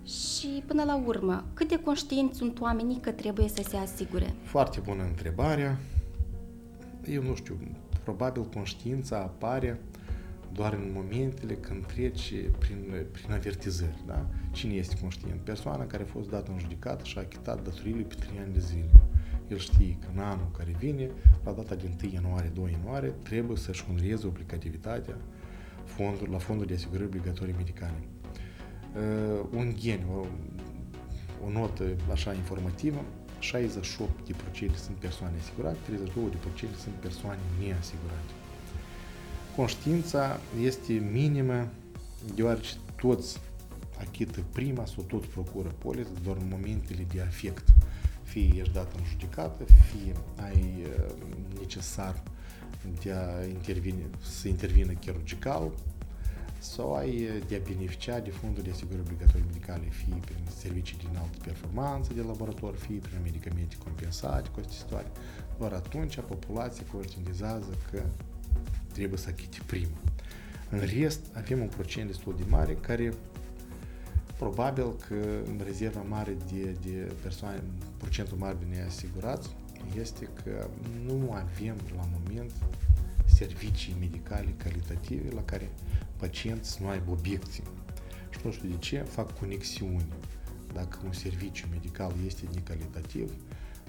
Și 0.05 0.63
până 0.67 0.85
la 0.85 1.03
urmă, 1.07 1.45
cât 1.55 1.69
de 1.69 1.81
conștienți 1.81 2.39
sunt 2.39 2.61
oamenii 2.61 3.01
că 3.01 3.11
trebuie 3.11 3.49
să 3.49 3.63
se 3.69 3.77
asigure? 3.77 4.35
Foarte 4.43 4.81
bună 4.81 5.03
întrebarea 5.03 5.79
eu 7.09 7.23
nu 7.23 7.35
știu, 7.35 7.59
probabil 8.03 8.43
conștiința 8.43 9.17
apare 9.17 9.81
doar 10.53 10.73
în 10.73 10.91
momentele 10.95 11.55
când 11.55 11.87
trece 11.87 12.37
prin, 12.59 13.07
prin 13.13 13.33
avertizări. 13.33 14.03
Da? 14.07 14.27
Cine 14.51 14.75
este 14.75 14.99
conștient? 15.01 15.41
Persoana 15.41 15.87
care 15.87 16.03
a 16.03 16.07
fost 16.07 16.31
dată 16.31 16.51
în 16.51 16.59
judecată 16.59 17.05
și 17.05 17.19
a 17.19 17.21
achitat 17.21 17.63
datorile 17.65 18.03
pe 18.03 18.15
3 18.15 18.39
ani 18.45 18.53
de 18.53 18.59
zile. 18.59 18.91
El 19.49 19.59
știe 19.59 19.97
că 20.01 20.07
în 20.15 20.19
anul 20.19 20.51
care 20.57 20.75
vine, 20.79 21.11
la 21.45 21.53
data 21.53 21.75
de 21.75 21.91
1 22.03 22.13
ianuarie, 22.13 22.51
2 22.55 22.71
ianuarie, 22.71 23.13
trebuie 23.23 23.57
să-și 23.57 23.85
onoreze 23.91 24.27
obligativitatea 24.27 25.17
fondul, 25.85 26.29
la 26.31 26.39
fondul 26.39 26.67
de 26.67 26.75
asigurări 26.75 27.07
obligatorii 27.07 27.55
medicale. 27.57 28.03
Uh, 28.03 29.47
un 29.53 29.75
gen, 29.79 30.01
o, 30.17 30.27
o 31.47 31.51
notă 31.51 31.85
așa 32.11 32.33
informativă, 32.33 33.05
68 33.39 34.27
de 34.27 34.33
procente 34.43 34.77
sunt 34.77 34.97
persoane 34.97 35.35
asigurate, 35.41 35.77
32 35.85 36.31
de 36.31 36.37
procente 36.37 36.77
sunt 36.77 36.95
persoane 36.95 37.41
neasigurate. 37.61 38.33
Conștiința 39.57 40.41
este 40.61 40.93
minimă 40.93 41.69
deoarece 42.35 42.75
toți 42.97 43.41
achită 44.01 44.41
prima 44.53 44.85
sau 44.87 45.03
toți 45.03 45.27
procură 45.27 45.69
polis 45.79 46.07
doar 46.23 46.37
în 46.37 46.49
momentele 46.51 47.07
de 47.15 47.21
afect. 47.21 47.69
Fie 48.23 48.55
ești 48.57 48.73
dat 48.73 48.93
în 48.97 49.05
judecată, 49.11 49.65
fie 49.65 50.13
ai 50.45 50.87
uh, 50.87 51.13
necesar 51.59 52.23
de 53.03 53.13
a 53.13 53.45
intervine, 53.45 54.05
să 54.23 54.49
intervină 54.49 54.93
chirurgical, 54.93 55.71
sau 56.59 56.95
ai 56.95 57.29
de 57.49 57.55
a 57.55 57.69
beneficia 57.73 58.19
de 58.19 58.31
fonduri 58.31 58.65
de 58.65 58.71
asigurări 58.71 59.03
obligatorii 59.03 59.45
medicale, 59.47 59.83
fie 59.91 60.17
prin 60.25 60.45
servicii 60.57 60.99
din 60.99 61.17
altă 61.17 61.39
performanță 61.45 62.13
de 62.15 62.23
laborator, 62.23 62.75
fie 62.75 62.99
prin 62.99 63.19
medicamente 63.23 63.77
compensate, 63.85 64.49
costisitoare. 64.55 65.07
Doar 65.59 65.73
atunci 65.73 66.19
populația 66.29 66.85
conștientizează 66.93 67.79
că 67.91 68.03
trebuie 68.93 69.19
să 69.19 69.29
achite 69.33 69.59
primul. 69.67 69.99
În 70.71 70.79
rest, 70.79 71.21
avem 71.33 71.61
un 71.61 71.69
procent 71.69 72.07
destul 72.07 72.35
de 72.37 72.45
mare 72.49 72.75
care 72.81 73.13
probabil 74.39 74.97
că 75.09 75.15
în 75.45 75.61
rezerva 75.65 76.01
mare 76.09 76.37
de, 76.53 76.77
de 76.83 77.13
persoane, 77.23 77.63
procentul 77.97 78.37
mare 78.37 78.57
de 78.59 78.77
neasigurați, 78.77 79.51
este 79.99 80.29
că 80.43 80.69
nu 81.07 81.33
avem 81.33 81.77
la 81.97 82.09
moment 82.19 82.51
servicii 83.27 83.97
medicale 84.01 84.55
calitative 84.57 85.31
la 85.35 85.43
care 85.43 85.71
pacienți 86.17 86.83
nu 86.83 86.89
aibă 86.89 87.11
obiecții. 87.11 87.63
Și 88.31 88.39
nu 88.45 88.51
știu 88.51 88.69
de 88.69 88.77
ce, 88.79 88.99
fac 88.99 89.39
conexiuni. 89.39 90.07
Dacă 90.73 90.99
un 91.05 91.13
serviciu 91.13 91.67
medical 91.71 92.13
este 92.27 92.49
necalitativ, 92.55 93.33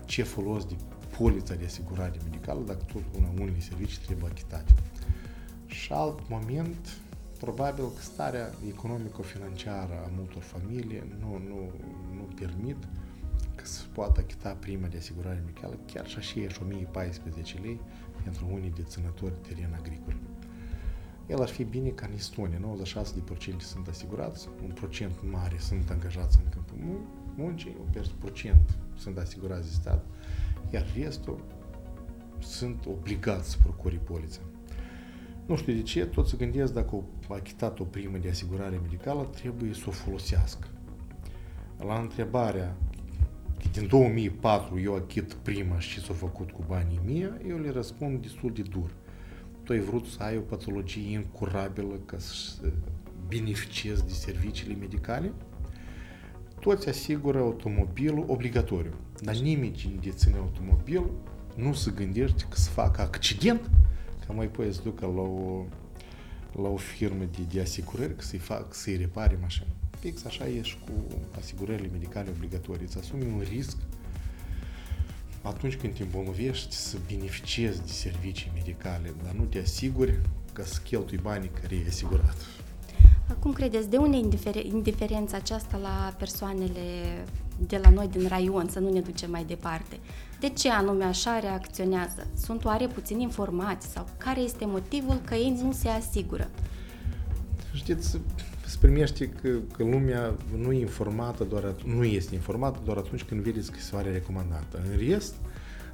ce 0.06 0.24
folos 0.24 0.66
de 0.66 0.76
polița 1.18 1.54
de 1.54 1.66
asigurare 1.66 2.18
medicală 2.24 2.60
dacă 2.66 2.86
tot 2.94 3.02
una, 3.18 3.30
unele 3.40 3.60
servicii 3.60 4.00
trebuie 4.06 4.30
achitate. 4.30 4.74
Și 5.74 5.92
alt 5.92 6.30
moment, 6.30 6.98
probabil 7.40 7.84
că 7.84 8.02
starea 8.02 8.54
economico-financiară 8.68 9.94
a 10.06 10.10
multor 10.16 10.42
familii 10.42 11.04
nu, 11.20 11.32
nu, 11.48 11.72
nu 12.16 12.24
permit 12.36 12.78
că 13.56 13.66
să 13.66 13.82
poată 13.94 14.20
achita 14.20 14.58
prima 14.60 14.88
de 14.88 14.98
asigurare 14.98 15.44
medicală, 15.46 15.78
chiar 15.94 16.08
și 16.08 16.18
așa 16.18 16.48
și 16.50 16.62
1014 16.62 17.58
lei 17.58 17.80
pentru 18.24 18.48
unii 18.52 18.72
deținători 18.76 19.34
de 19.42 19.48
teren 19.48 19.74
agricol. 19.80 20.16
El 21.28 21.42
ar 21.42 21.48
fi 21.48 21.64
bine 21.64 21.90
ca 21.90 22.06
în 22.06 22.14
Estonia, 22.14 22.60
96% 22.60 23.58
sunt 23.58 23.88
asigurați, 23.88 24.50
un 24.64 24.72
procent 24.72 25.16
mare 25.32 25.58
sunt 25.58 25.90
angajați 25.90 26.38
în 26.44 26.50
câmpul 26.50 27.02
muncii, 27.36 27.76
un 27.80 28.06
procent 28.20 28.78
sunt 28.96 29.18
asigurați 29.18 29.68
de 29.68 29.74
stat, 29.74 30.06
iar 30.72 30.86
restul 30.96 31.44
sunt 32.40 32.86
obligați 32.86 33.50
să 33.50 33.58
procure 33.64 33.96
polița. 33.96 34.40
Nu 35.46 35.56
știu 35.56 35.74
de 35.74 35.82
ce, 35.82 36.06
tot 36.06 36.28
se 36.28 36.38
gândesc 36.38 36.74
dacă 36.74 37.04
a 37.30 37.34
achitat 37.34 37.80
o 37.80 37.84
primă 37.84 38.18
de 38.18 38.30
asigurare 38.30 38.80
medicală, 38.82 39.24
trebuie 39.24 39.74
să 39.74 39.84
o 39.88 39.92
folosească. 39.92 40.68
La 41.86 42.00
întrebarea 42.00 42.76
din 43.72 43.88
2004 43.88 44.80
eu 44.80 44.96
achit 44.96 45.34
prima 45.34 45.80
și 45.80 46.02
s-a 46.02 46.14
făcut 46.14 46.52
cu 46.52 46.64
banii 46.68 47.00
mie, 47.06 47.32
eu 47.48 47.60
le 47.60 47.70
răspund 47.70 48.22
destul 48.22 48.52
de 48.54 48.62
dur. 48.62 48.94
Tu 49.64 49.72
ai 49.72 49.80
vrut 49.80 50.06
să 50.06 50.24
ai 50.24 50.38
o 50.38 50.42
patologie 50.42 51.12
incurabilă 51.12 52.00
ca 52.06 52.18
să 52.18 52.72
beneficiezi 53.28 54.06
de 54.06 54.14
serviciile 54.14 54.76
medicale? 54.80 55.34
Toți 56.60 56.90
asigură 56.90 57.40
automobilul 57.40 58.26
obligatoriu, 58.28 58.94
dar 59.22 59.36
nimeni 59.36 59.72
ce 59.72 59.88
deține 60.02 60.38
automobil 60.38 61.04
nu 61.56 61.74
se 61.74 61.92
gândește 61.96 62.46
că 62.50 62.56
să 62.56 62.70
facă 62.70 63.02
accident, 63.02 63.70
ca 64.28 64.34
mai 64.34 64.48
poate 64.48 64.72
să 64.72 64.82
ducă 64.84 65.06
la 65.06 65.22
o, 65.22 65.66
la 66.62 66.68
o 66.68 66.78
firmă 66.78 67.24
de, 67.24 67.42
de 67.54 67.62
asigurări, 67.62 68.16
că 68.16 68.22
să-i 68.22 68.40
fac, 68.40 68.74
să-i 68.74 68.98
repare 68.98 69.38
mașina. 69.42 69.68
Fix 70.00 70.26
așa 70.26 70.48
e 70.48 70.62
și 70.62 70.78
cu 70.86 70.92
asigurările 71.38 71.90
medicale 71.92 72.30
obligatorii. 72.36 72.86
Îți 72.86 72.98
asumi 72.98 73.24
un 73.24 73.44
risc 73.50 73.78
atunci 75.42 75.76
când 75.76 75.96
te 75.96 76.04
îmbolnăvești 76.04 76.76
să 76.76 76.98
beneficiezi 77.08 77.82
de 77.82 77.92
servicii 77.92 78.52
medicale, 78.54 79.14
dar 79.24 79.32
nu 79.32 79.44
te 79.44 79.60
asiguri 79.60 80.20
că 80.54 80.64
să 80.64 80.82
cheltui 80.84 81.18
banii 81.18 81.52
care 81.62 81.76
e 81.76 81.86
asigurat. 81.88 82.36
Cum 83.40 83.54
credeți, 83.54 83.90
de 83.90 83.98
unde 83.98 84.18
indifer- 84.18 84.66
indiferența 84.66 85.38
aceasta 85.38 85.78
la 85.78 86.16
persoanele 86.18 86.82
de 87.58 87.80
la 87.84 87.90
noi 87.90 88.08
din 88.08 88.28
raion, 88.28 88.68
să 88.70 88.80
nu 88.80 88.90
ne 88.90 89.00
ducem 89.00 89.32
mai 89.32 89.44
departe? 89.44 90.00
De 90.40 90.50
ce 90.50 90.70
anume 90.70 91.04
așa 91.04 91.40
reacționează? 91.40 92.28
Sunt 92.38 92.66
oare 92.66 92.88
puțin 92.88 93.20
informați 93.20 93.88
sau 93.88 94.08
care 94.18 94.40
este 94.40 94.66
motivul 94.66 95.22
că 95.26 95.36
ei 95.36 95.60
nu 95.64 95.72
se 95.72 95.88
asigură? 95.88 96.50
Știți, 97.74 98.18
se 98.66 98.78
primește 98.80 99.30
că, 99.30 99.50
că 99.78 99.84
lumea 99.84 100.36
nu 100.58 100.72
e 100.72 100.80
informată 100.80 101.44
doar 101.44 101.76
nu 101.86 102.04
este 102.04 102.36
informată 102.36 102.80
doar 102.86 102.98
atunci 102.98 103.24
când 103.24 103.42
vede 103.42 103.62
scrisoarea 103.62 104.12
recomandată. 104.12 104.82
În 104.92 105.08
rest, 105.08 105.34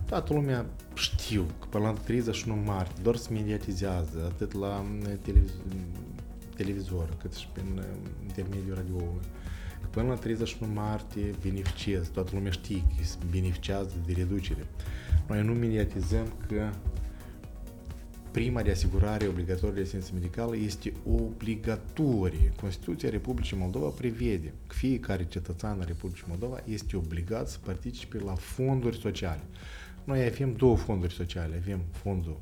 toată 0.05 0.33
lumea 0.33 0.65
știu 0.93 1.45
că 1.59 1.67
pe 1.69 1.77
la 1.77 1.93
31 1.93 2.61
martie 2.65 3.01
doar 3.03 3.15
se 3.15 3.33
mediatizează 3.33 4.31
atât 4.33 4.53
la 4.53 4.85
televiz- 5.21 5.77
televizor 6.55 7.09
cât 7.21 7.33
și 7.33 7.47
prin 7.53 7.83
intermediul 8.27 8.75
radioului. 8.75 9.25
Că 9.81 9.87
până 9.89 10.07
la 10.07 10.15
31 10.15 10.73
martie 10.73 11.35
beneficiază, 11.43 12.09
toată 12.13 12.31
lumea 12.33 12.51
știe 12.51 12.77
că 12.77 13.25
beneficiază 13.31 13.93
de 14.05 14.13
reducere. 14.13 14.65
Noi 15.27 15.43
nu 15.43 15.53
mediatizăm 15.53 16.33
că 16.47 16.69
prima 18.31 18.61
de 18.61 18.71
asigurare 18.71 19.27
obligatorie 19.27 19.73
de 19.73 19.79
asistență 19.79 20.11
medicală 20.13 20.55
este 20.55 20.93
obligatorie. 21.07 22.53
Constituția 22.61 23.09
Republicii 23.09 23.57
Moldova 23.57 23.87
prevede 23.87 24.53
că 24.67 24.75
fiecare 24.75 25.25
cetățean 25.25 25.79
al 25.79 25.85
Republicii 25.87 26.25
Moldova 26.27 26.59
este 26.67 26.95
obligat 26.95 27.49
să 27.49 27.57
participe 27.63 28.19
la 28.19 28.35
fonduri 28.35 28.97
sociale. 28.97 29.41
Noi 30.03 30.25
avem 30.25 30.53
două 30.53 30.77
fonduri 30.77 31.13
sociale. 31.13 31.55
Avem 31.61 31.79
fondul 31.91 32.39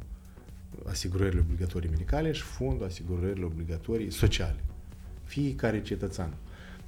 asigurările 0.86 1.39
obligatorii 1.39 1.89
medicale 1.89 2.32
și 2.32 2.41
fondul 2.41 2.86
asigurărilor 2.86 3.52
obligatorii 3.52 4.12
sociale. 4.12 4.63
Fiecare 5.23 5.82
cetățean 5.82 6.34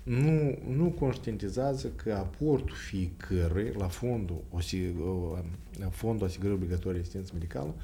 nu, 0.10 0.58
nu 0.68 0.90
conștientizează 0.90 1.88
că 1.88 2.14
aportul 2.14 2.76
fiecărui 2.76 3.74
la 3.78 3.88
fondul, 3.88 4.44
la 5.80 5.90
fondul 5.90 6.28
asigurării 6.28 6.58
obligatorii 6.58 6.94
de 6.94 7.00
asistență 7.02 7.32
medicală 7.34 7.76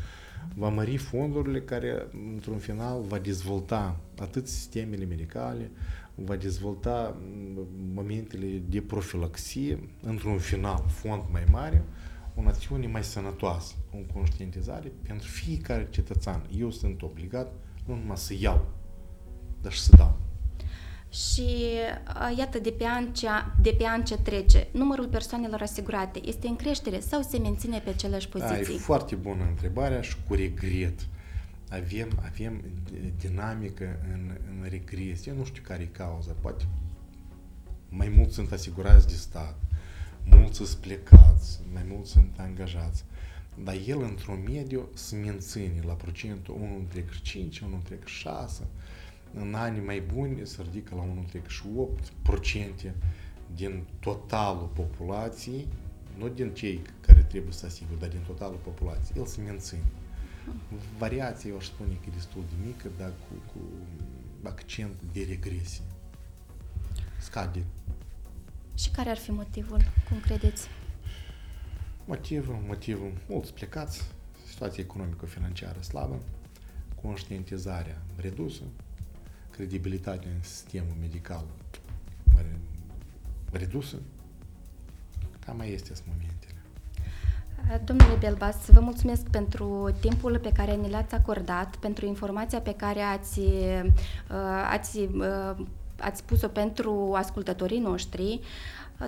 va 0.53 0.69
mări 0.69 0.97
fondurile 0.97 1.61
care, 1.61 2.07
într-un 2.33 2.57
final, 2.57 3.01
va 3.07 3.17
dezvolta 3.17 3.99
atât 4.19 4.47
sistemele 4.47 5.05
medicale, 5.05 5.71
va 6.15 6.35
dezvolta 6.35 7.17
momentele 7.93 8.61
de 8.69 8.81
profilaxie, 8.81 9.79
într-un 10.01 10.37
final, 10.37 10.83
fond 10.87 11.21
mai 11.31 11.43
mare, 11.51 11.83
o 12.35 12.41
națiune 12.41 12.87
mai 12.87 13.03
sănătoasă, 13.03 13.73
o 13.91 14.13
conștientizare 14.13 14.91
pentru 15.07 15.27
fiecare 15.27 15.87
cetățean. 15.89 16.41
Eu 16.59 16.71
sunt 16.71 17.01
obligat 17.01 17.53
nu 17.85 17.95
numai 17.95 18.17
să 18.17 18.33
iau, 18.39 18.67
dar 19.61 19.71
și 19.71 19.79
să 19.79 19.95
dau. 19.95 20.24
Și 21.15 21.45
iată, 22.37 22.59
de 22.59 22.71
pe, 22.71 22.85
an 22.85 23.13
ce, 23.13 23.27
de 23.61 23.75
pe 23.77 23.85
an 23.85 24.03
ce 24.03 24.17
trece, 24.17 24.67
numărul 24.71 25.07
persoanelor 25.07 25.61
asigurate 25.61 26.19
este 26.25 26.47
în 26.47 26.55
creștere 26.55 26.99
sau 26.99 27.21
se 27.21 27.37
menține 27.37 27.79
pe 27.79 27.89
aceleași 27.89 28.29
poziții? 28.29 28.65
Da, 28.65 28.73
e 28.73 28.77
foarte 28.77 29.15
bună 29.15 29.45
întrebarea 29.49 30.01
și 30.01 30.15
cu 30.27 30.33
regret. 30.33 31.07
Avem, 31.69 32.09
avem 32.25 32.63
dinamică 33.19 33.99
în, 34.13 34.37
în 34.49 34.69
regresie. 34.69 35.31
Eu 35.31 35.37
nu 35.37 35.45
știu 35.45 35.61
care 35.65 35.81
e 35.81 35.97
cauza. 35.97 36.35
Poate 36.41 36.65
mai 37.89 38.13
mulți 38.15 38.33
sunt 38.33 38.51
asigurați 38.51 39.07
de 39.07 39.13
stat, 39.13 39.59
mulți 40.23 40.55
sunt 40.55 40.69
plecați, 40.69 41.59
mai 41.73 41.85
mulți 41.87 42.11
sunt 42.11 42.31
angajați. 42.37 43.03
Dar 43.63 43.75
el, 43.87 44.01
într-un 44.01 44.43
mediu, 44.53 44.89
se 44.93 45.15
menține 45.15 45.81
la 45.85 45.93
procentul 45.93 46.87
1,5, 46.93 47.33
1,6 47.33 48.65
în 49.33 49.53
anii 49.53 49.81
mai 49.81 49.99
buni 50.13 50.47
se 50.47 50.61
ridică 50.61 50.95
la 50.95 51.05
1,8% 52.87 52.91
din 53.55 53.83
totalul 53.99 54.69
populației, 54.73 55.67
nu 56.17 56.27
din 56.27 56.53
cei 56.53 56.81
care 57.01 57.21
trebuie 57.21 57.53
să 57.53 57.65
asigure, 57.65 57.97
dar 57.99 58.09
din 58.09 58.23
totalul 58.27 58.59
populației. 58.63 59.21
El 59.21 59.25
se 59.25 59.41
menține. 59.41 59.83
Variația, 60.97 61.49
eu 61.49 61.57
aș 61.57 61.65
spune 61.65 61.93
că 61.93 62.05
e 62.07 62.13
destul 62.13 62.43
de 62.49 62.65
mică, 62.65 62.87
dar 62.97 63.09
cu, 63.09 63.51
cu 63.51 63.59
accent 64.43 64.95
de 65.13 65.25
regresie. 65.29 65.83
Scade. 67.19 67.63
Și 68.73 68.89
care 68.89 69.09
ar 69.09 69.17
fi 69.17 69.31
motivul, 69.31 69.81
cum 70.09 70.19
credeți? 70.19 70.67
Motivul, 72.05 72.59
motivul, 72.67 73.11
mulți 73.27 73.53
plecați, 73.53 74.01
situația 74.47 74.83
economico-financiară 74.83 75.81
slabă, 75.81 76.19
conștientizarea 77.01 78.01
redusă, 78.15 78.61
credibilitatea 79.55 80.29
în 80.35 80.41
sistemul 80.41 80.95
medical 80.99 81.43
redusă, 83.51 83.95
cam 85.45 85.57
mai 85.57 85.71
este 85.73 85.93
momentele. 86.07 86.53
Domnule 87.83 88.15
Belbas, 88.19 88.55
vă 88.71 88.79
mulțumesc 88.79 89.21
pentru 89.21 89.89
timpul 89.99 90.39
pe 90.39 90.51
care 90.51 90.75
ne 90.75 90.87
l-ați 90.87 91.13
acordat, 91.13 91.75
pentru 91.75 92.05
informația 92.05 92.59
pe 92.59 92.73
care 92.73 93.01
ați, 93.01 93.39
uh, 93.39 93.85
ați, 94.69 94.99
uh, 94.99 95.65
ați 95.99 96.23
pus-o 96.23 96.47
pentru 96.47 97.13
ascultătorii 97.15 97.79
noștri. 97.79 98.39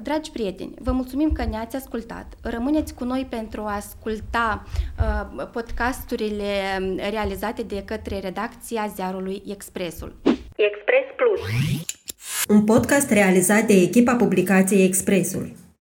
Dragi 0.01 0.31
prieteni, 0.31 0.73
vă 0.79 0.91
mulțumim 0.91 1.31
că 1.31 1.45
ne-ați 1.45 1.75
ascultat. 1.75 2.33
Rămâneți 2.41 2.93
cu 2.93 3.03
noi 3.03 3.25
pentru 3.29 3.61
a 3.61 3.75
asculta 3.75 4.63
uh, 4.99 5.47
podcasturile 5.51 6.77
realizate 7.09 7.63
de 7.63 7.83
către 7.83 8.19
redacția 8.19 8.87
ziarului 8.95 9.43
Expresul. 9.45 10.15
Expres 10.57 11.05
Plus. 11.15 11.39
Un 12.49 12.63
podcast 12.63 13.11
realizat 13.11 13.63
de 13.63 13.73
echipa 13.73 14.15
publicației 14.15 14.85
Expresul. 14.85 15.51